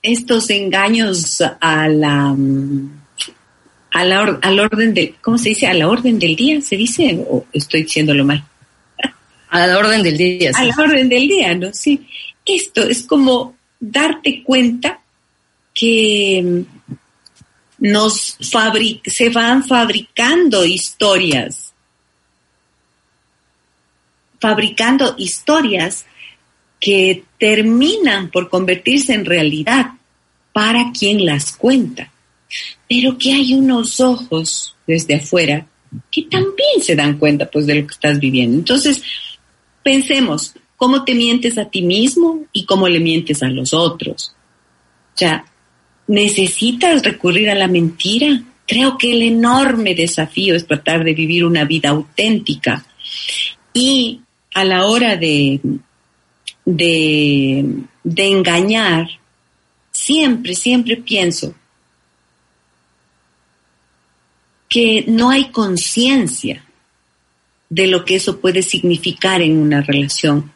[0.00, 2.36] estos engaños a la,
[3.90, 5.66] a la al orden del, ¿cómo se dice?
[5.66, 7.24] A la orden del día, ¿se dice?
[7.28, 8.44] ¿O estoy diciéndolo mal?
[9.50, 10.52] A la orden del día.
[10.54, 11.72] A la orden del día, ¿no?
[11.72, 12.06] Sí.
[12.44, 15.00] Esto es como darte cuenta
[15.74, 16.64] que
[17.78, 21.72] nos se van fabricando historias,
[24.38, 26.04] fabricando historias
[26.80, 29.92] que terminan por convertirse en realidad
[30.52, 32.10] para quien las cuenta,
[32.88, 35.66] pero que hay unos ojos desde afuera
[36.10, 38.56] que también se dan cuenta pues de lo que estás viviendo.
[38.56, 39.02] Entonces,
[39.82, 44.34] pensemos cómo te mientes a ti mismo y cómo le mientes a los otros.
[45.14, 45.44] O sea,
[46.06, 48.42] necesitas recurrir a la mentira.
[48.66, 52.84] Creo que el enorme desafío es tratar de vivir una vida auténtica
[53.72, 54.20] y
[54.54, 55.60] a la hora de
[56.74, 57.64] de,
[58.04, 59.08] engañar,
[59.90, 61.54] siempre, siempre pienso
[64.68, 66.62] que no hay conciencia
[67.70, 70.52] de lo que eso puede significar en una relación.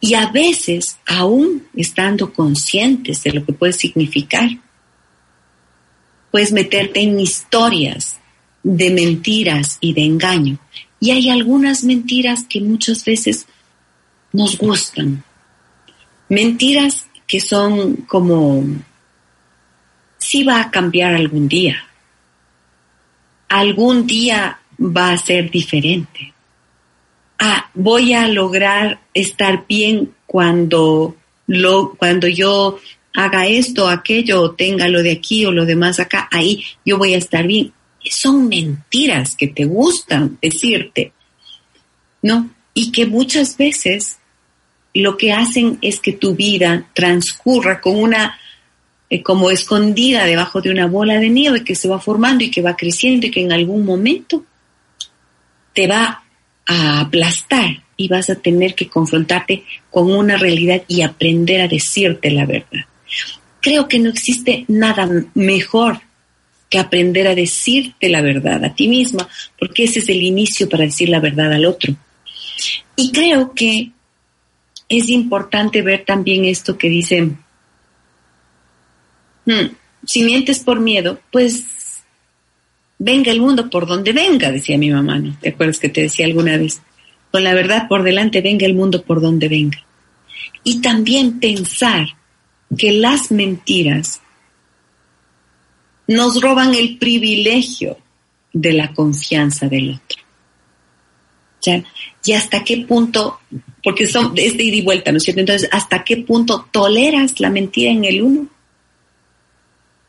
[0.00, 4.50] Y a veces, aún estando conscientes de lo que puede significar,
[6.30, 8.18] puedes meterte en historias
[8.62, 10.58] de mentiras y de engaño.
[11.00, 13.46] Y hay algunas mentiras que muchas veces
[14.36, 15.24] nos gustan.
[16.28, 18.64] Mentiras que son como,
[20.18, 21.84] si va a cambiar algún día.
[23.48, 26.34] Algún día va a ser diferente.
[27.38, 32.78] Ah, voy a lograr estar bien cuando lo, cuando yo
[33.14, 37.18] haga esto, aquello, tenga lo de aquí o lo demás acá, ahí yo voy a
[37.18, 37.72] estar bien.
[38.04, 41.12] Son mentiras que te gustan decirte,
[42.20, 42.50] ¿no?
[42.74, 44.18] Y que muchas veces
[45.00, 48.38] lo que hacen es que tu vida transcurra con una,
[49.10, 52.62] eh, como escondida debajo de una bola de nieve que se va formando y que
[52.62, 54.44] va creciendo y que en algún momento
[55.74, 56.22] te va
[56.66, 62.30] a aplastar y vas a tener que confrontarte con una realidad y aprender a decirte
[62.30, 62.84] la verdad.
[63.60, 66.00] Creo que no existe nada mejor
[66.68, 69.28] que aprender a decirte la verdad a ti misma,
[69.58, 71.94] porque ese es el inicio para decir la verdad al otro.
[72.96, 73.90] Y creo que
[74.88, 77.30] es importante ver también esto que dice,
[79.46, 79.66] hmm,
[80.04, 81.64] si mientes por miedo, pues
[82.98, 85.36] venga el mundo por donde venga, decía mi mamá, ¿no?
[85.40, 86.80] ¿Te acuerdas que te decía alguna vez?
[87.30, 89.78] Con la verdad por delante, venga el mundo por donde venga.
[90.62, 92.06] Y también pensar
[92.76, 94.20] que las mentiras
[96.06, 97.98] nos roban el privilegio
[98.52, 100.25] de la confianza del otro.
[101.66, 101.84] ¿Ya?
[102.24, 103.40] Y hasta qué punto,
[103.82, 105.40] porque son es de ida y vuelta, ¿no es cierto?
[105.40, 108.48] Entonces, ¿hasta qué punto toleras la mentira en el uno?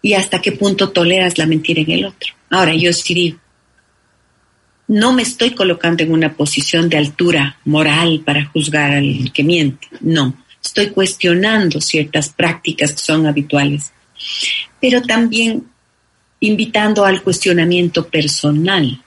[0.02, 2.34] Y hasta qué punto toleras la mentira en el otro.
[2.50, 3.40] Ahora, yo sí digo,
[4.88, 9.88] no me estoy colocando en una posición de altura moral para juzgar al que miente,
[10.02, 10.34] no.
[10.64, 13.92] Estoy cuestionando ciertas prácticas que son habituales,
[14.80, 15.66] pero también
[16.40, 19.02] invitando al cuestionamiento personal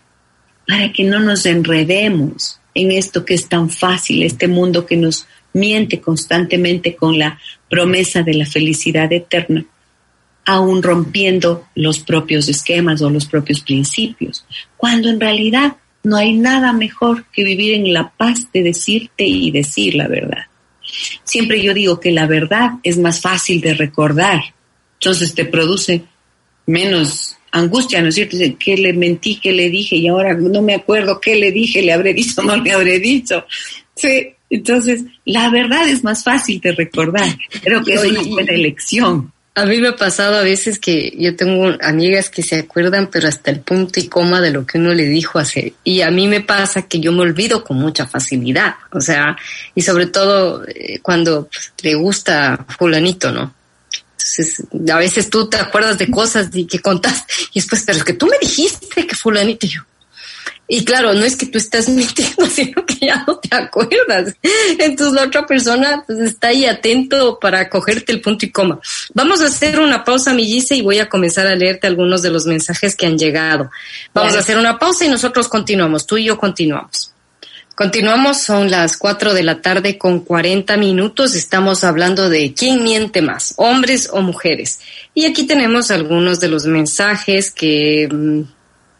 [0.70, 5.26] para que no nos enredemos en esto que es tan fácil, este mundo que nos
[5.52, 9.64] miente constantemente con la promesa de la felicidad eterna
[10.46, 14.44] aún rompiendo los propios esquemas o los propios principios,
[14.76, 19.50] cuando en realidad no hay nada mejor que vivir en la paz de decirte y
[19.50, 20.46] decir la verdad.
[21.24, 24.40] Siempre yo digo que la verdad es más fácil de recordar,
[24.94, 26.04] entonces te produce
[26.70, 28.36] menos angustia, ¿no es cierto?
[28.58, 31.92] Que le mentí, que le dije y ahora no me acuerdo qué le dije, le
[31.92, 33.44] habré dicho, no le habré dicho.
[33.94, 37.28] Sí, entonces la verdad es más fácil de recordar.
[37.62, 39.32] Creo que es una buena elección.
[39.56, 43.28] A mí me ha pasado a veces que yo tengo amigas que se acuerdan, pero
[43.28, 45.72] hasta el punto y coma de lo que uno le dijo hacer.
[45.82, 48.76] Y a mí me pasa que yo me olvido con mucha facilidad.
[48.92, 49.36] O sea,
[49.74, 53.52] y sobre todo eh, cuando pues, le gusta fulanito, ¿no?
[54.90, 58.12] A veces tú te acuerdas de cosas y que contaste y después, pero es que
[58.12, 59.82] tú me dijiste que fulanito y yo.
[60.72, 64.36] Y claro, no es que tú estás mintiendo, sino que ya no te acuerdas.
[64.78, 68.78] Entonces la otra persona pues, está ahí atento para cogerte el punto y coma.
[69.12, 72.46] Vamos a hacer una pausa, Millice, y voy a comenzar a leerte algunos de los
[72.46, 73.68] mensajes que han llegado.
[74.14, 76.06] Vamos a hacer una pausa y nosotros continuamos.
[76.06, 77.09] Tú y yo continuamos.
[77.80, 81.34] Continuamos, son las cuatro de la tarde con 40 minutos.
[81.34, 84.80] Estamos hablando de quién miente más, hombres o mujeres.
[85.14, 88.42] Y aquí tenemos algunos de los mensajes que mm,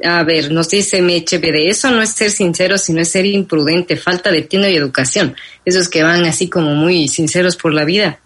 [0.03, 4.31] a ver, nos dice de eso no es ser sincero, sino es ser imprudente, falta
[4.31, 5.37] de tino y educación.
[5.67, 8.19] Esos que van así como muy sinceros por la vida.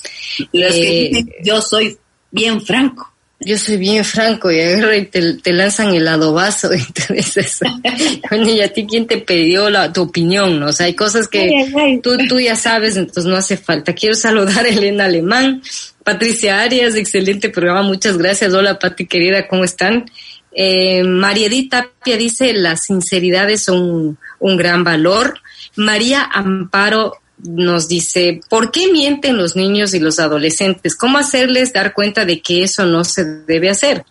[0.52, 1.98] Eh, yo soy
[2.30, 3.12] bien franco.
[3.40, 7.60] Yo soy bien franco y te, lanzan el adobazo y te dices,
[8.30, 10.62] ¿y a ti quién te pidió la, tu opinión?
[10.62, 13.92] O sea, hay cosas que tú, tú ya sabes, entonces no hace falta.
[13.92, 15.62] Quiero saludar a Elena Alemán,
[16.04, 18.54] Patricia Arias, excelente programa, muchas gracias.
[18.54, 20.06] Hola Pati querida, ¿cómo están?
[20.52, 25.40] Eh, María Edith Tapia dice, la sinceridad es un, un gran valor.
[25.76, 30.96] María Amparo nos dice, ¿por qué mienten los niños y los adolescentes?
[30.96, 34.04] ¿Cómo hacerles dar cuenta de que eso no se debe hacer?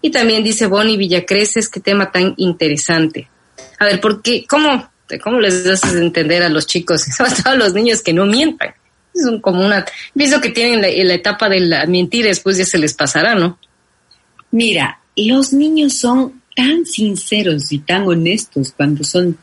[0.00, 3.28] Y también dice Bonnie Villacreces, qué tema tan interesante.
[3.78, 4.44] A ver, ¿por qué?
[4.48, 4.90] ¿Cómo,
[5.22, 7.06] cómo les haces entender a los chicos,
[7.44, 8.74] a los niños que no mientan?
[9.14, 9.84] Es un, como una,
[10.16, 13.58] pienso que tienen la, la etapa de la mentira, después ya se les pasará, ¿no?
[14.50, 19.36] Mira, los niños son tan sinceros y tan honestos cuando son,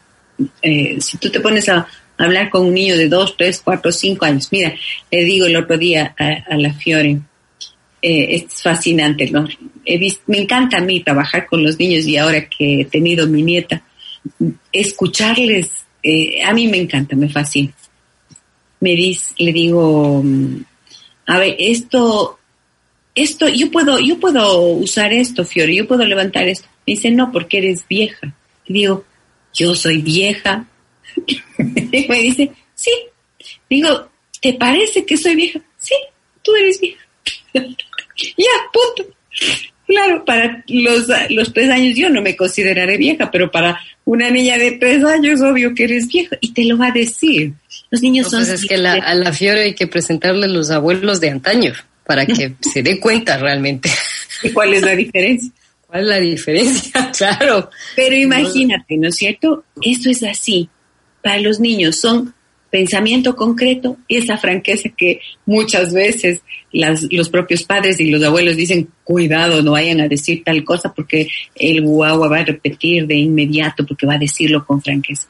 [0.62, 4.26] eh, si tú te pones a hablar con un niño de dos, tres, cuatro, cinco
[4.26, 4.74] años, mira,
[5.12, 7.20] le digo el otro día a, la Fiore,
[8.02, 9.48] eh, es fascinante, ¿no?
[10.28, 13.84] me encanta a mí trabajar con los niños y ahora que he tenido mi nieta,
[14.72, 17.72] escucharles, eh, a mí me encanta, me fascina.
[18.80, 20.58] Me dice, le digo, mm,
[21.28, 22.40] a ver, esto
[23.16, 26.68] esto, yo puedo, yo puedo usar esto, Fiore, yo puedo levantar esto.
[26.86, 28.36] Me dice, no, porque eres vieja.
[28.66, 29.06] Y digo,
[29.54, 30.68] yo soy vieja.
[32.10, 32.92] me dice, sí.
[33.70, 34.10] Digo,
[34.42, 35.60] ¿te parece que soy vieja?
[35.78, 35.96] Sí,
[36.42, 37.02] tú eres vieja.
[37.54, 39.14] ya, punto.
[39.88, 44.58] Claro, para los, los tres años yo no me consideraré vieja, pero para una niña
[44.58, 46.38] de tres años, obvio que eres vieja.
[46.42, 47.54] Y te lo va a decir.
[47.92, 48.40] Los niños son...
[48.40, 51.74] Pues es que a la Fiore hay que presentarle los abuelos de antaño
[52.06, 53.90] para que se dé cuenta realmente.
[54.44, 55.52] ¿Y cuál es la diferencia?
[55.86, 57.12] ¿Cuál es la diferencia?
[57.18, 57.70] claro.
[57.96, 59.66] Pero imagínate, ¿no es cierto?
[59.82, 60.68] Eso es así.
[61.26, 62.36] Para los niños son
[62.70, 68.90] pensamiento concreto y esa franqueza que muchas veces los propios padres y los abuelos dicen,
[69.04, 73.88] cuidado, no vayan a decir tal cosa porque el guagua va a repetir de inmediato
[73.88, 75.28] porque va a decirlo con franqueza.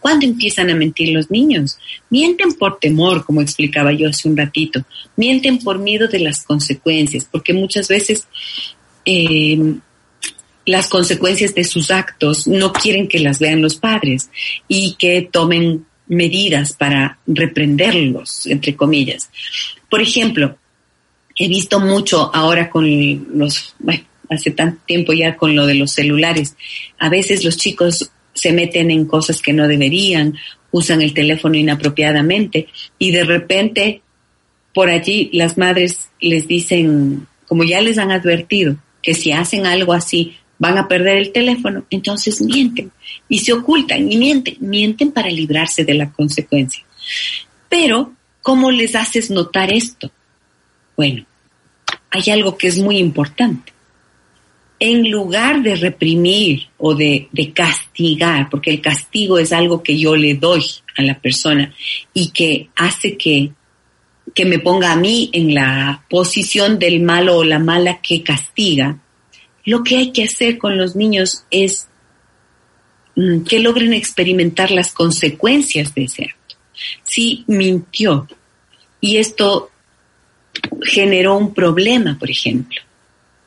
[0.00, 1.78] ¿Cuándo empiezan a mentir los niños?
[2.10, 4.84] Mienten por temor, como explicaba yo hace un ratito,
[5.16, 8.28] mienten por miedo de las consecuencias, porque muchas veces
[9.06, 9.78] eh,
[10.68, 14.30] las consecuencias de sus actos no quieren que las vean los padres
[14.68, 19.30] y que tomen medidas para reprenderlos, entre comillas.
[19.88, 20.58] Por ejemplo,
[21.36, 22.86] he visto mucho ahora con
[23.38, 26.54] los, bueno, hace tanto tiempo ya con lo de los celulares,
[26.98, 30.36] a veces los chicos se meten en cosas que no deberían,
[30.70, 34.02] usan el teléfono inapropiadamente y de repente
[34.74, 39.94] por allí las madres les dicen, como ya les han advertido, que si hacen algo
[39.94, 42.90] así van a perder el teléfono, entonces mienten
[43.28, 46.84] y se ocultan y mienten, mienten para librarse de la consecuencia.
[47.68, 50.10] Pero, ¿cómo les haces notar esto?
[50.96, 51.24] Bueno,
[52.10, 53.72] hay algo que es muy importante.
[54.80, 60.14] En lugar de reprimir o de, de, castigar, porque el castigo es algo que yo
[60.14, 60.64] le doy
[60.96, 61.74] a la persona
[62.14, 63.50] y que hace que,
[64.34, 69.00] que me ponga a mí en la posición del malo o la mala que castiga,
[69.64, 71.88] lo que hay que hacer con los niños es
[73.16, 76.56] mm, que logren experimentar las consecuencias de ese acto.
[77.02, 78.28] Si mintió
[79.00, 79.70] y esto
[80.82, 82.80] generó un problema, por ejemplo,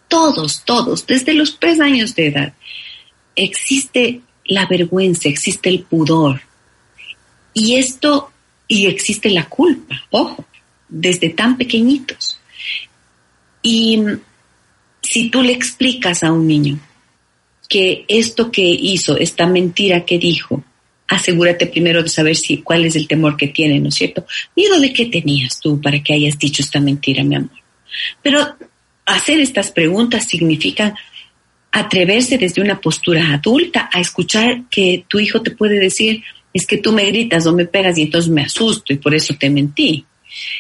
[0.08, 2.54] todos, todos, desde los tres años de edad,
[3.36, 6.42] existe la vergüenza, existe el pudor.
[7.54, 8.32] Y esto,
[8.68, 10.46] y existe la culpa, ojo,
[10.90, 12.40] desde tan pequeñitos.
[13.62, 14.02] Y
[15.02, 16.80] si tú le explicas a un niño
[17.68, 20.64] que esto que hizo, esta mentira que dijo,
[21.08, 24.26] asegúrate primero de saber si cuál es el temor que tiene, ¿no es cierto?
[24.56, 27.52] Miedo de qué tenías tú para que hayas dicho esta mentira, mi amor.
[28.22, 28.56] Pero
[29.06, 30.96] hacer estas preguntas significa
[31.72, 36.78] atreverse desde una postura adulta a escuchar que tu hijo te puede decir, es que
[36.78, 40.06] tú me gritas o me pegas y entonces me asusto y por eso te mentí.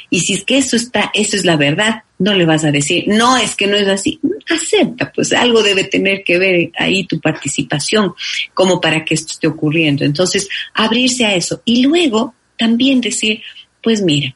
[0.10, 3.05] Y si es que eso está, eso es la verdad, no le vas a decir,
[3.07, 4.19] no, es que no es así.
[4.49, 8.13] Acepta, pues algo debe tener que ver ahí tu participación
[8.53, 10.03] como para que esto esté ocurriendo.
[10.03, 11.62] Entonces, abrirse a eso.
[11.65, 13.41] Y luego también decir,
[13.81, 14.36] pues mira,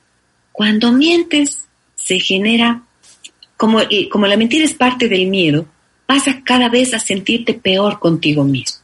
[0.52, 2.84] cuando mientes se genera,
[3.58, 5.68] como, como la mentira es parte del miedo,
[6.08, 8.80] vas cada vez a sentirte peor contigo mismo.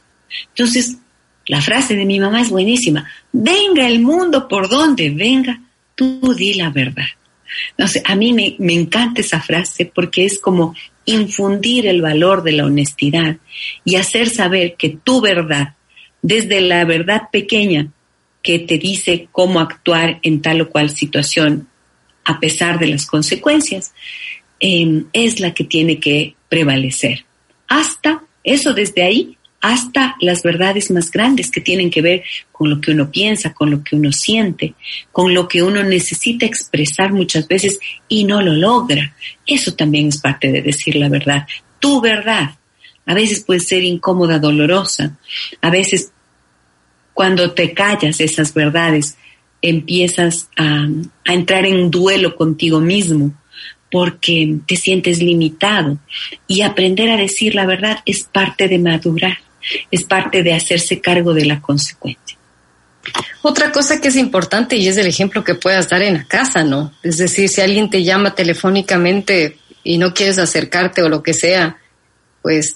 [0.48, 0.98] Entonces,
[1.46, 3.08] la frase de mi mamá es buenísima.
[3.32, 5.61] Venga el mundo por donde venga,
[5.94, 7.06] tú di la verdad.
[7.76, 10.74] No sé, a mí me, me encanta esa frase porque es como
[11.04, 13.36] infundir el valor de la honestidad
[13.84, 15.74] y hacer saber que tu verdad,
[16.22, 17.88] desde la verdad pequeña
[18.42, 21.68] que te dice cómo actuar en tal o cual situación,
[22.24, 23.92] a pesar de las consecuencias,
[24.60, 27.24] em, es la que tiene que prevalecer.
[27.68, 32.80] Hasta eso desde ahí hasta las verdades más grandes que tienen que ver con lo
[32.80, 34.74] que uno piensa, con lo que uno siente,
[35.12, 39.14] con lo que uno necesita expresar muchas veces y no lo logra.
[39.46, 41.46] Eso también es parte de decir la verdad.
[41.78, 42.56] Tu verdad.
[43.06, 45.16] A veces puede ser incómoda, dolorosa.
[45.60, 46.10] A veces
[47.14, 49.16] cuando te callas esas verdades,
[49.60, 50.88] empiezas a,
[51.24, 53.32] entrar en duelo contigo mismo
[53.92, 55.98] porque te sientes limitado.
[56.48, 59.38] Y aprender a decir la verdad es parte de madurar
[59.90, 62.38] es parte de hacerse cargo de la consecuencia.
[63.42, 66.62] Otra cosa que es importante y es el ejemplo que puedas dar en la casa,
[66.62, 66.92] ¿no?
[67.02, 71.78] Es decir, si alguien te llama telefónicamente y no quieres acercarte o lo que sea,
[72.40, 72.74] pues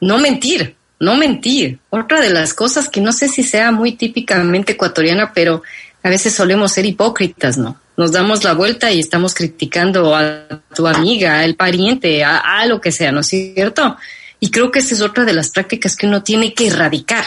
[0.00, 1.78] no mentir, no mentir.
[1.90, 5.62] Otra de las cosas que no sé si sea muy típicamente ecuatoriana, pero
[6.02, 7.80] a veces solemos ser hipócritas, ¿no?
[7.96, 12.80] Nos damos la vuelta y estamos criticando a tu amiga, al pariente, a, a lo
[12.80, 13.96] que sea, ¿no es cierto?
[14.40, 17.24] Y creo que esa es otra de las prácticas que uno tiene que erradicar.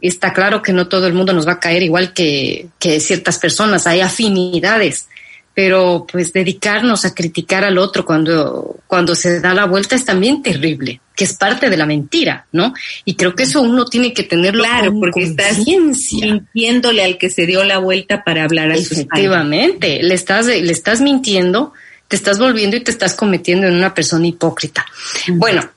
[0.00, 3.38] Está claro que no todo el mundo nos va a caer igual que, que ciertas
[3.38, 5.06] personas, hay afinidades,
[5.54, 10.42] pero pues dedicarnos a criticar al otro cuando, cuando se da la vuelta es también
[10.42, 12.72] terrible, que es parte de la mentira, ¿no?
[13.04, 17.46] Y creo que eso uno tiene que tenerlo claro, porque estás mintiéndole al que se
[17.46, 21.74] dio la vuelta para hablar a Efectivamente, le estás, le estás mintiendo,
[22.08, 24.86] te estás volviendo y te estás cometiendo en una persona hipócrita.
[25.28, 25.68] Bueno,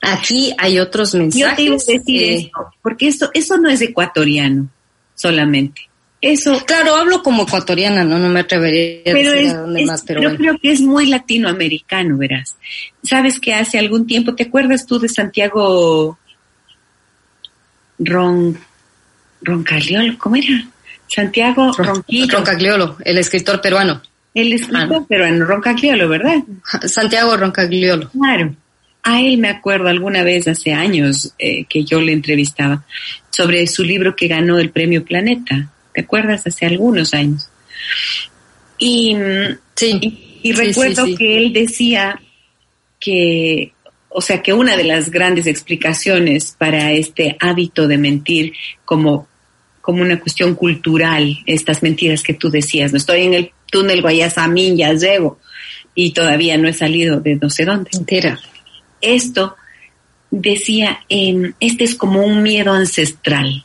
[0.00, 1.50] Aquí hay otros mensajes.
[1.50, 4.68] Yo te iba a decir esto, porque eso, eso no es ecuatoriano
[5.14, 5.88] solamente.
[6.20, 6.60] Eso.
[6.66, 10.36] Claro, hablo como ecuatoriana, no, no me atrevería a decir a dónde más, pero yo
[10.36, 12.56] creo que es muy latinoamericano, verás.
[13.04, 16.18] Sabes que hace algún tiempo, ¿te acuerdas tú de Santiago
[18.00, 18.58] Ron
[19.42, 20.18] Roncagliolo?
[20.18, 20.68] ¿Cómo era?
[21.06, 22.36] Santiago Ronquillo.
[22.36, 24.02] Roncagliolo, el escritor peruano.
[24.34, 25.06] El escritor ah.
[25.08, 26.42] peruano, Roncagliolo, ¿verdad?
[26.86, 28.10] Santiago Roncagliolo.
[28.10, 28.54] Claro.
[29.02, 32.84] A él me acuerdo alguna vez hace años eh, que yo le entrevistaba
[33.30, 35.70] sobre su libro que ganó el premio Planeta.
[35.94, 36.46] ¿Te acuerdas?
[36.46, 37.48] Hace algunos años.
[38.78, 39.16] Y,
[39.74, 40.40] sí.
[40.42, 42.20] y, recuerdo que él decía
[43.00, 43.72] que,
[44.08, 48.52] o sea, que una de las grandes explicaciones para este hábito de mentir
[48.84, 49.26] como,
[49.80, 54.76] como una cuestión cultural, estas mentiras que tú decías, no estoy en el túnel Guayasamín,
[54.76, 55.38] ya llego,
[55.94, 57.90] y todavía no he salido de no sé dónde.
[57.92, 58.38] Entera
[59.00, 59.56] esto
[60.30, 63.64] decía, este es como un miedo ancestral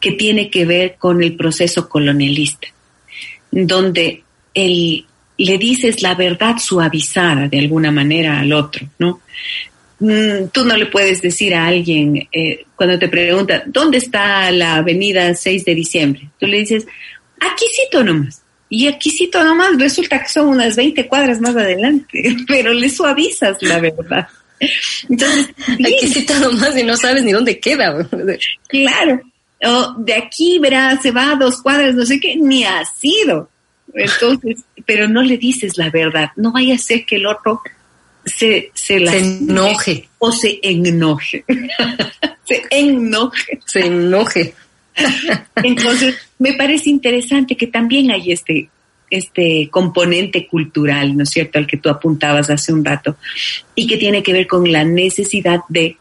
[0.00, 2.68] que tiene que ver con el proceso colonialista,
[3.50, 4.22] donde
[4.54, 5.06] el,
[5.38, 9.20] le dices la verdad suavizada de alguna manera al otro, ¿no?
[10.00, 14.76] Mm, tú no le puedes decir a alguien eh, cuando te pregunta, ¿dónde está la
[14.76, 16.28] avenida 6 de diciembre?
[16.40, 16.86] Tú le dices,
[17.40, 18.42] aquícito nomás.
[18.68, 23.78] Y aquícito nomás resulta que son unas 20 cuadras más adelante, pero le suavizas la
[23.78, 24.26] verdad.
[25.08, 28.06] Entonces, aquí sí todo más y no sabes ni dónde queda.
[28.68, 29.20] Claro.
[29.64, 33.48] O de aquí, verá, se va a dos cuadras, no sé qué, ni ha sido.
[33.94, 36.30] Entonces, pero no le dices la verdad.
[36.36, 37.60] No vaya a ser que el otro
[38.24, 40.08] se, se, se enoje.
[40.18, 41.44] O se enoje.
[42.44, 43.60] se enoje.
[43.66, 44.54] Se enoje.
[45.56, 48.68] Entonces, me parece interesante que también hay este
[49.12, 53.16] este componente cultural, ¿no es cierto?, al que tú apuntabas hace un rato,
[53.74, 55.96] y que tiene que ver con la necesidad de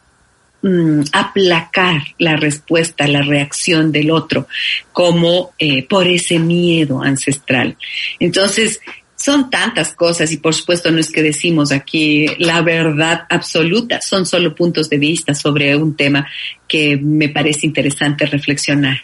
[0.62, 4.48] mm, aplacar la respuesta, la reacción del otro,
[4.94, 7.76] como eh, por ese miedo ancestral.
[8.20, 8.80] Entonces,
[9.22, 14.26] son tantas cosas y por supuesto no es que decimos aquí la verdad absoluta, son
[14.26, 16.28] solo puntos de vista sobre un tema
[16.68, 19.00] que me parece interesante reflexionar.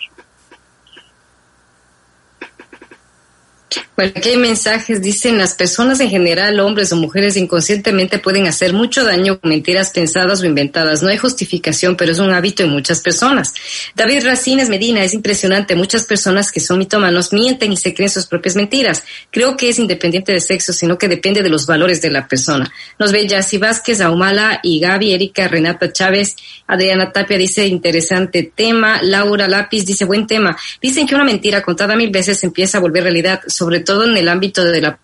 [3.95, 8.71] Bueno, aquí hay mensajes, dicen las personas en general, hombres o mujeres inconscientemente pueden hacer
[8.71, 11.01] mucho daño con mentiras pensadas o inventadas.
[11.01, 13.55] No hay justificación, pero es un hábito en muchas personas.
[13.95, 15.75] David Racines Medina, es impresionante.
[15.75, 19.03] Muchas personas que son mitómanos mienten y se creen sus propias mentiras.
[19.31, 22.71] Creo que es independiente de sexo, sino que depende de los valores de la persona.
[22.99, 26.35] Nos ve Yassi Vázquez, Ahumala y Gaby, Erika, Renata Chávez,
[26.67, 30.55] Adriana Tapia dice interesante tema, Laura Lápiz dice buen tema.
[30.79, 34.29] Dicen que una mentira contada mil veces empieza a volver realidad sobre todo en el
[34.29, 34.99] ámbito de la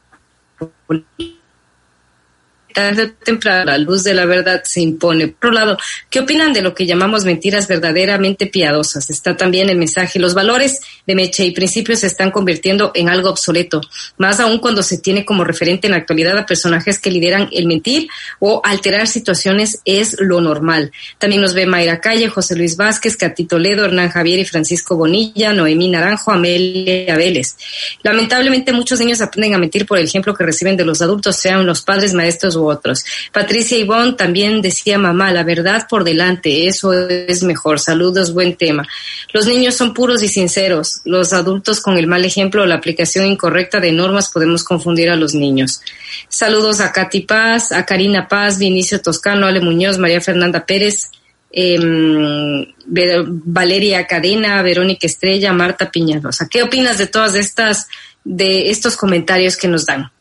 [2.74, 5.28] tarde temprano la luz de la verdad se impone.
[5.28, 5.78] Por otro lado,
[6.10, 9.10] ¿qué opinan de lo que llamamos mentiras verdaderamente piadosas?
[9.10, 10.20] Está también el mensaje.
[10.20, 13.82] Los valores de Meche y principios se están convirtiendo en algo obsoleto,
[14.18, 17.68] más aún cuando se tiene como referente en la actualidad a personajes que lideran el
[17.68, 18.08] mentir
[18.40, 20.92] o alterar situaciones es lo normal.
[21.18, 25.54] También nos ve Mayra Calle, José Luis Vázquez, Catito Ledo, Hernán Javier y Francisco Bonilla,
[25.54, 27.56] Noemí Naranjo, Amelia Vélez.
[28.02, 31.66] Lamentablemente muchos niños aprenden a mentir por el ejemplo que reciben de los adultos, sean
[31.66, 33.04] los padres, maestros o otros.
[33.32, 37.80] Patricia Ivonne también decía, mamá, la verdad por delante, eso es mejor.
[37.80, 38.88] Saludos, buen tema.
[39.34, 41.02] Los niños son puros y sinceros.
[41.06, 45.16] Los adultos con el mal ejemplo o la aplicación incorrecta de normas podemos confundir a
[45.16, 45.82] los niños.
[46.30, 51.10] Saludos a Katy Paz, a Karina Paz, Vinicio Toscano, Ale Muñoz, María Fernanda Pérez.
[51.56, 56.48] Em, Valeria Cadena, Verónica Estrella, Marta Piñarosa.
[56.50, 57.88] ¿Qué opinas de todas estas,
[58.24, 60.12] de estos comentarios que nos dan?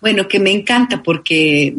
[0.00, 1.74] Bueno, que me encanta porque,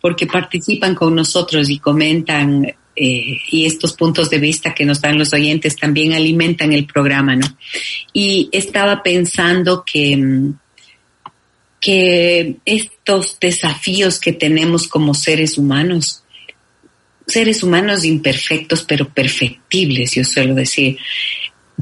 [0.00, 5.18] porque participan con nosotros y comentan eh, y estos puntos de vista que nos dan
[5.18, 7.46] los oyentes también alimentan el programa, ¿no?
[8.14, 10.52] Y estaba pensando que,
[11.78, 16.22] que estos desafíos que tenemos como seres humanos,
[17.26, 20.96] seres humanos imperfectos pero perfectibles, yo suelo decir,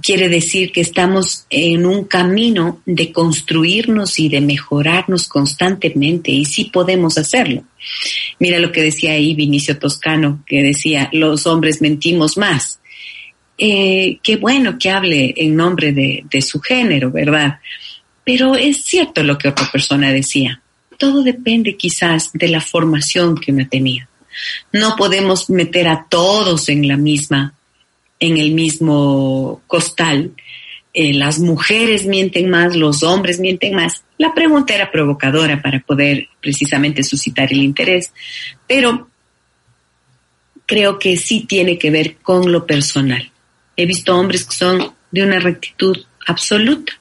[0.02, 6.64] quiere decir que estamos en un camino de construirnos y de mejorarnos constantemente y sí
[6.72, 7.64] podemos hacerlo.
[8.38, 12.80] Mira lo que decía ahí Vinicio Toscano, que decía, los hombres mentimos más.
[13.56, 17.60] Eh, qué bueno que hable en nombre de, de su género, ¿verdad?
[18.24, 20.60] Pero es cierto lo que otra persona decía.
[20.98, 24.08] Todo depende quizás de la formación que uno tenía.
[24.72, 27.54] No podemos meter a todos en la misma
[28.20, 30.32] en el mismo costal.
[30.92, 34.04] Eh, las mujeres mienten más, los hombres mienten más.
[34.18, 38.12] La pregunta era provocadora para poder precisamente suscitar el interés,
[38.68, 39.08] pero
[40.66, 43.30] creo que sí tiene que ver con lo personal.
[43.76, 45.96] He visto hombres que son de una rectitud
[46.26, 46.92] absoluta.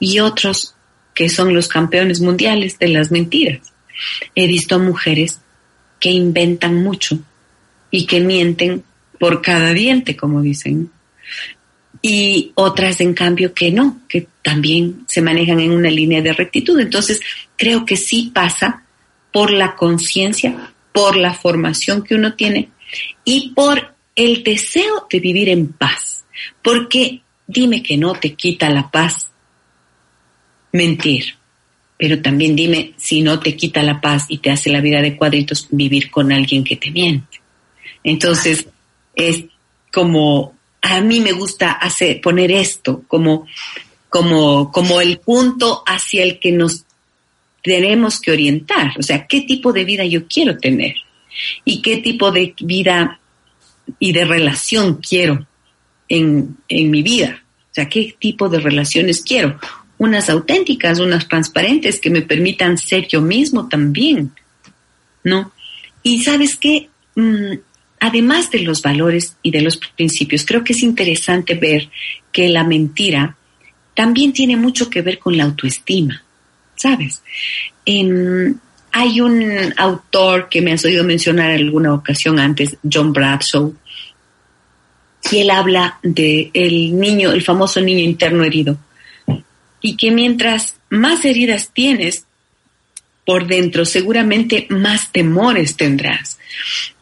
[0.00, 0.74] Y otros
[1.14, 3.72] que son los campeones mundiales de las mentiras.
[4.34, 5.40] He visto mujeres
[6.00, 7.18] que inventan mucho
[7.90, 8.84] y que mienten
[9.18, 10.90] por cada diente, como dicen.
[12.00, 16.78] Y otras, en cambio, que no, que también se manejan en una línea de rectitud.
[16.78, 17.20] Entonces,
[17.56, 18.84] creo que sí pasa
[19.32, 22.70] por la conciencia, por la formación que uno tiene
[23.24, 26.24] y por el deseo de vivir en paz.
[26.62, 29.28] Porque dime que no te quita la paz
[30.72, 31.34] mentir,
[31.96, 35.16] pero también dime si no te quita la paz y te hace la vida de
[35.16, 37.40] cuadritos vivir con alguien que te miente.
[38.04, 38.68] Entonces,
[39.18, 39.44] es
[39.92, 43.46] como, a mí me gusta hacer, poner esto como,
[44.08, 46.84] como, como el punto hacia el que nos
[47.62, 48.92] tenemos que orientar.
[48.96, 50.94] O sea, ¿qué tipo de vida yo quiero tener?
[51.64, 53.20] ¿Y qué tipo de vida
[53.98, 55.46] y de relación quiero
[56.08, 57.42] en, en mi vida?
[57.70, 59.58] O sea, ¿qué tipo de relaciones quiero?
[59.98, 64.32] Unas auténticas, unas transparentes que me permitan ser yo mismo también,
[65.24, 65.50] ¿no?
[66.04, 67.54] Y sabes qué, mm,
[68.00, 71.88] además de los valores y de los principios, creo que es interesante ver
[72.32, 73.36] que la mentira
[73.94, 76.22] también tiene mucho que ver con la autoestima,
[76.76, 77.22] ¿sabes?
[78.92, 83.74] hay un autor que me has oído mencionar en alguna ocasión antes, John Bradshaw,
[85.30, 88.78] y él habla de el niño, el famoso niño interno herido,
[89.80, 92.24] y que mientras más heridas tienes
[93.24, 96.37] por dentro, seguramente más temores tendrás.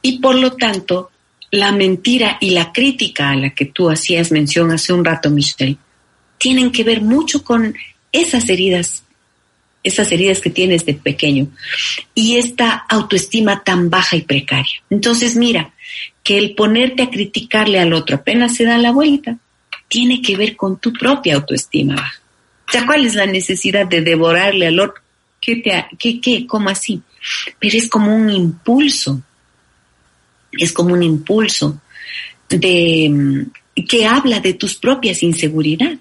[0.03, 1.11] Y por lo tanto,
[1.51, 5.77] la mentira y la crítica a la que tú hacías mención hace un rato, Michelle,
[6.39, 7.75] tienen que ver mucho con
[8.13, 9.05] esas heridas,
[9.83, 11.49] esas heridas que tienes de pequeño
[12.15, 14.83] y esta autoestima tan baja y precaria.
[14.91, 15.73] Entonces, mira,
[16.23, 19.39] que el ponerte a criticarle al otro apenas se da la vuelta,
[19.89, 22.21] tiene que ver con tu propia autoestima baja.
[22.69, 25.01] O sea, ¿cuál es la necesidad de devorarle al otro?
[25.41, 26.47] ¿Qué, te, qué, qué?
[26.47, 27.01] ¿Cómo así?
[27.61, 29.23] Pero es como un impulso
[30.59, 31.81] es como un impulso
[32.49, 35.99] de, mm, que habla de tus propias inseguridades.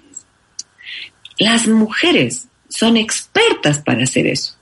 [1.38, 4.54] Las mujeres son expertas para hacer eso.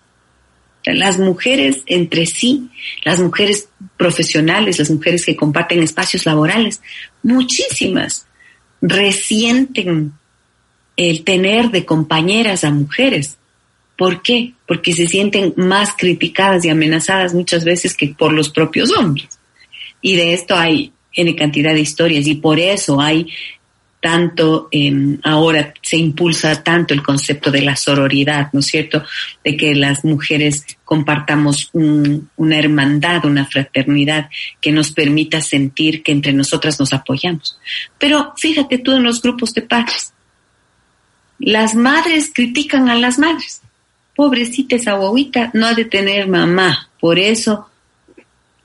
[0.85, 2.69] Las mujeres entre sí,
[3.05, 6.83] las mujeres profesionales, las mujeres que comparten espacios laborales,
[7.23, 8.27] muchísimas
[8.83, 10.13] resienten
[10.97, 13.39] el tener de compañeras a mujeres.
[13.97, 14.55] ¿Por qué?
[14.67, 19.39] Porque se sienten más criticadas y amenazadas muchas veces que por los propios hombres.
[20.05, 23.27] Y de esto hay N cantidad de historias y por eso hay
[24.03, 29.03] tanto, em, ahora se impulsa tanto el concepto de la sororidad, ¿no es cierto?
[29.43, 34.29] De que las mujeres compartamos una hermandad, una fraternidad
[34.61, 37.59] que nos permita sentir que entre nosotras nos apoyamos.
[37.99, 40.13] Pero fíjate tú en los grupos de padres.
[41.39, 43.63] Las madres critican a las madres.
[44.15, 47.71] Pobrecita esa guaguita no ha de tener mamá, por eso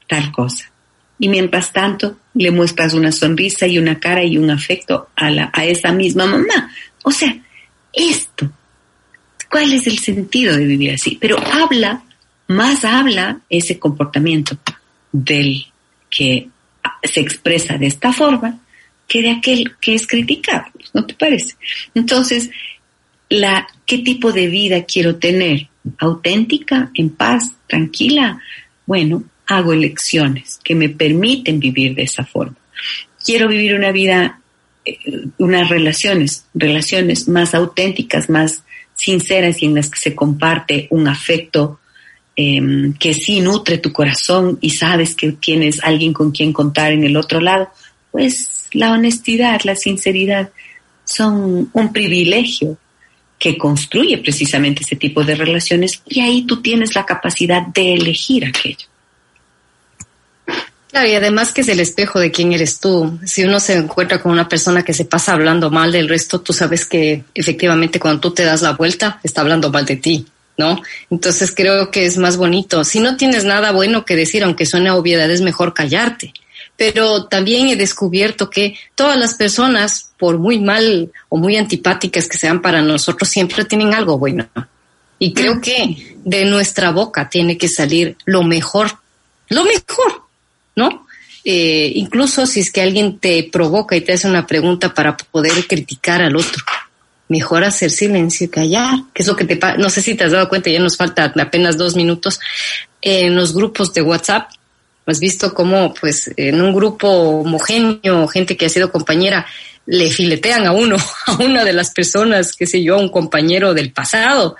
[0.05, 0.69] tal cosa
[1.19, 5.51] y mientras tanto le muestras una sonrisa y una cara y un afecto a, la,
[5.53, 6.71] a esa misma mamá.
[7.03, 7.37] O sea,
[7.93, 8.49] esto,
[9.49, 11.17] ¿cuál es el sentido de vivir así?
[11.19, 12.03] Pero habla,
[12.47, 14.57] más habla ese comportamiento
[15.11, 15.65] del
[16.09, 16.49] que
[17.03, 18.59] se expresa de esta forma
[19.07, 21.55] que de aquel que es criticado, ¿no te parece?
[21.95, 22.49] Entonces,
[23.29, 25.67] la, ¿qué tipo de vida quiero tener?
[25.97, 28.39] ¿Auténtica, en paz, tranquila?
[28.85, 32.55] Bueno, hago elecciones que me permiten vivir de esa forma.
[33.23, 34.39] Quiero vivir una vida,
[34.85, 34.97] eh,
[35.39, 41.79] unas relaciones, relaciones más auténticas, más sinceras y en las que se comparte un afecto
[42.35, 47.03] em, que sí nutre tu corazón y sabes que tienes alguien con quien contar en
[47.03, 47.69] el otro lado,
[48.11, 50.51] pues la honestidad, la sinceridad
[51.03, 52.77] son un privilegio
[53.39, 58.45] que construye precisamente ese tipo de relaciones y ahí tú tienes la capacidad de elegir
[58.45, 58.88] aquello.
[60.91, 63.19] Claro, y además que es el espejo de quién eres tú.
[63.23, 66.51] Si uno se encuentra con una persona que se pasa hablando mal del resto, tú
[66.51, 70.25] sabes que efectivamente cuando tú te das la vuelta, está hablando mal de ti,
[70.57, 70.81] ¿no?
[71.11, 72.83] Entonces creo que es más bonito.
[72.83, 76.33] Si no tienes nada bueno que decir, aunque suene a obviedad, es mejor callarte.
[76.75, 82.37] Pero también he descubierto que todas las personas, por muy mal o muy antipáticas que
[82.37, 84.47] sean para nosotros, siempre tienen algo bueno.
[85.19, 85.61] Y creo mm.
[85.61, 88.89] que de nuestra boca tiene que salir lo mejor,
[89.49, 90.28] lo mejor
[90.79, 91.05] ¿no?
[91.45, 95.67] Eh, incluso si es que alguien te provoca y te hace una pregunta para poder
[95.67, 96.63] criticar al otro.
[97.27, 99.77] Mejor hacer silencio y callar, que es lo que te pasa.
[99.77, 102.39] No sé si te has dado cuenta, ya nos falta apenas dos minutos.
[103.01, 104.49] En los grupos de WhatsApp,
[105.05, 109.45] has visto cómo, pues, en un grupo homogéneo, gente que ha sido compañera,
[109.85, 113.73] le filetean a uno, a una de las personas, qué sé yo, a un compañero
[113.73, 114.55] del pasado.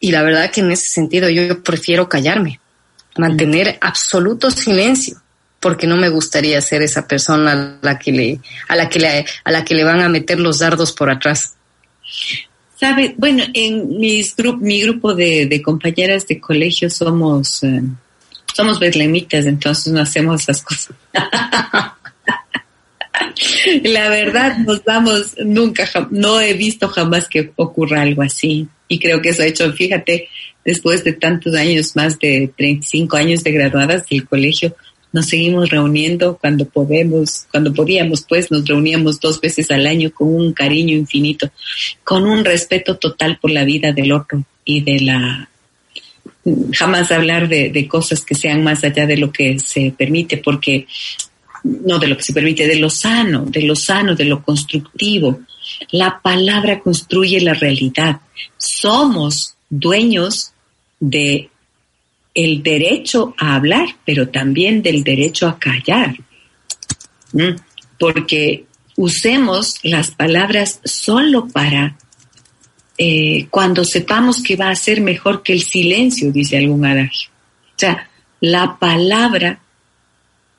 [0.00, 2.60] Y la verdad que en ese sentido yo prefiero callarme,
[3.16, 5.21] mantener absoluto silencio,
[5.62, 9.24] porque no me gustaría ser esa persona a la que le, a la que le,
[9.44, 11.54] a la que le van a meter los dardos por atrás.
[12.78, 17.80] Sabe, bueno, en mis mi grupo de, compañeras de colegio somos, eh,
[18.52, 20.96] somos betlemitas, entonces no hacemos esas cosas.
[23.84, 28.66] La verdad, nos vamos, nunca, no he visto jamás que ocurra algo así.
[28.88, 30.28] Y creo que eso ha hecho, fíjate,
[30.64, 34.74] después de tantos años, más de 35 años de graduadas del colegio,
[35.12, 40.34] nos seguimos reuniendo cuando podemos, cuando podíamos, pues nos reuníamos dos veces al año con
[40.34, 41.50] un cariño infinito,
[42.02, 45.48] con un respeto total por la vida del otro y de la
[46.72, 50.86] jamás hablar de, de cosas que sean más allá de lo que se permite, porque
[51.62, 55.40] no de lo que se permite, de lo sano, de lo sano, de lo constructivo.
[55.92, 58.20] La palabra construye la realidad.
[58.56, 60.52] Somos dueños
[60.98, 61.50] de
[62.34, 66.16] el derecho a hablar, pero también del derecho a callar.
[67.32, 67.56] ¿Mm?
[67.98, 68.64] Porque
[68.96, 71.96] usemos las palabras solo para
[72.98, 77.30] eh, cuando sepamos que va a ser mejor que el silencio, dice algún adagio.
[77.74, 78.08] O sea,
[78.40, 79.60] la palabra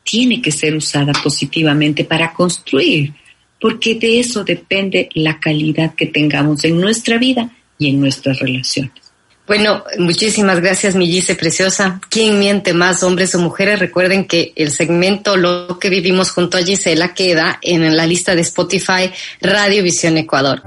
[0.03, 3.13] tiene que ser usada positivamente para construir,
[3.59, 9.02] porque de eso depende la calidad que tengamos en nuestra vida y en nuestras relaciones.
[9.45, 11.99] Bueno, muchísimas gracias, mi Preciosa.
[12.09, 13.79] ¿Quién miente más, hombres o mujeres?
[13.79, 18.41] Recuerden que el segmento Lo que vivimos junto a Gisela queda en la lista de
[18.41, 20.63] Spotify Radio Visión Ecuador.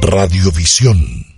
[0.00, 1.33] Radiovisión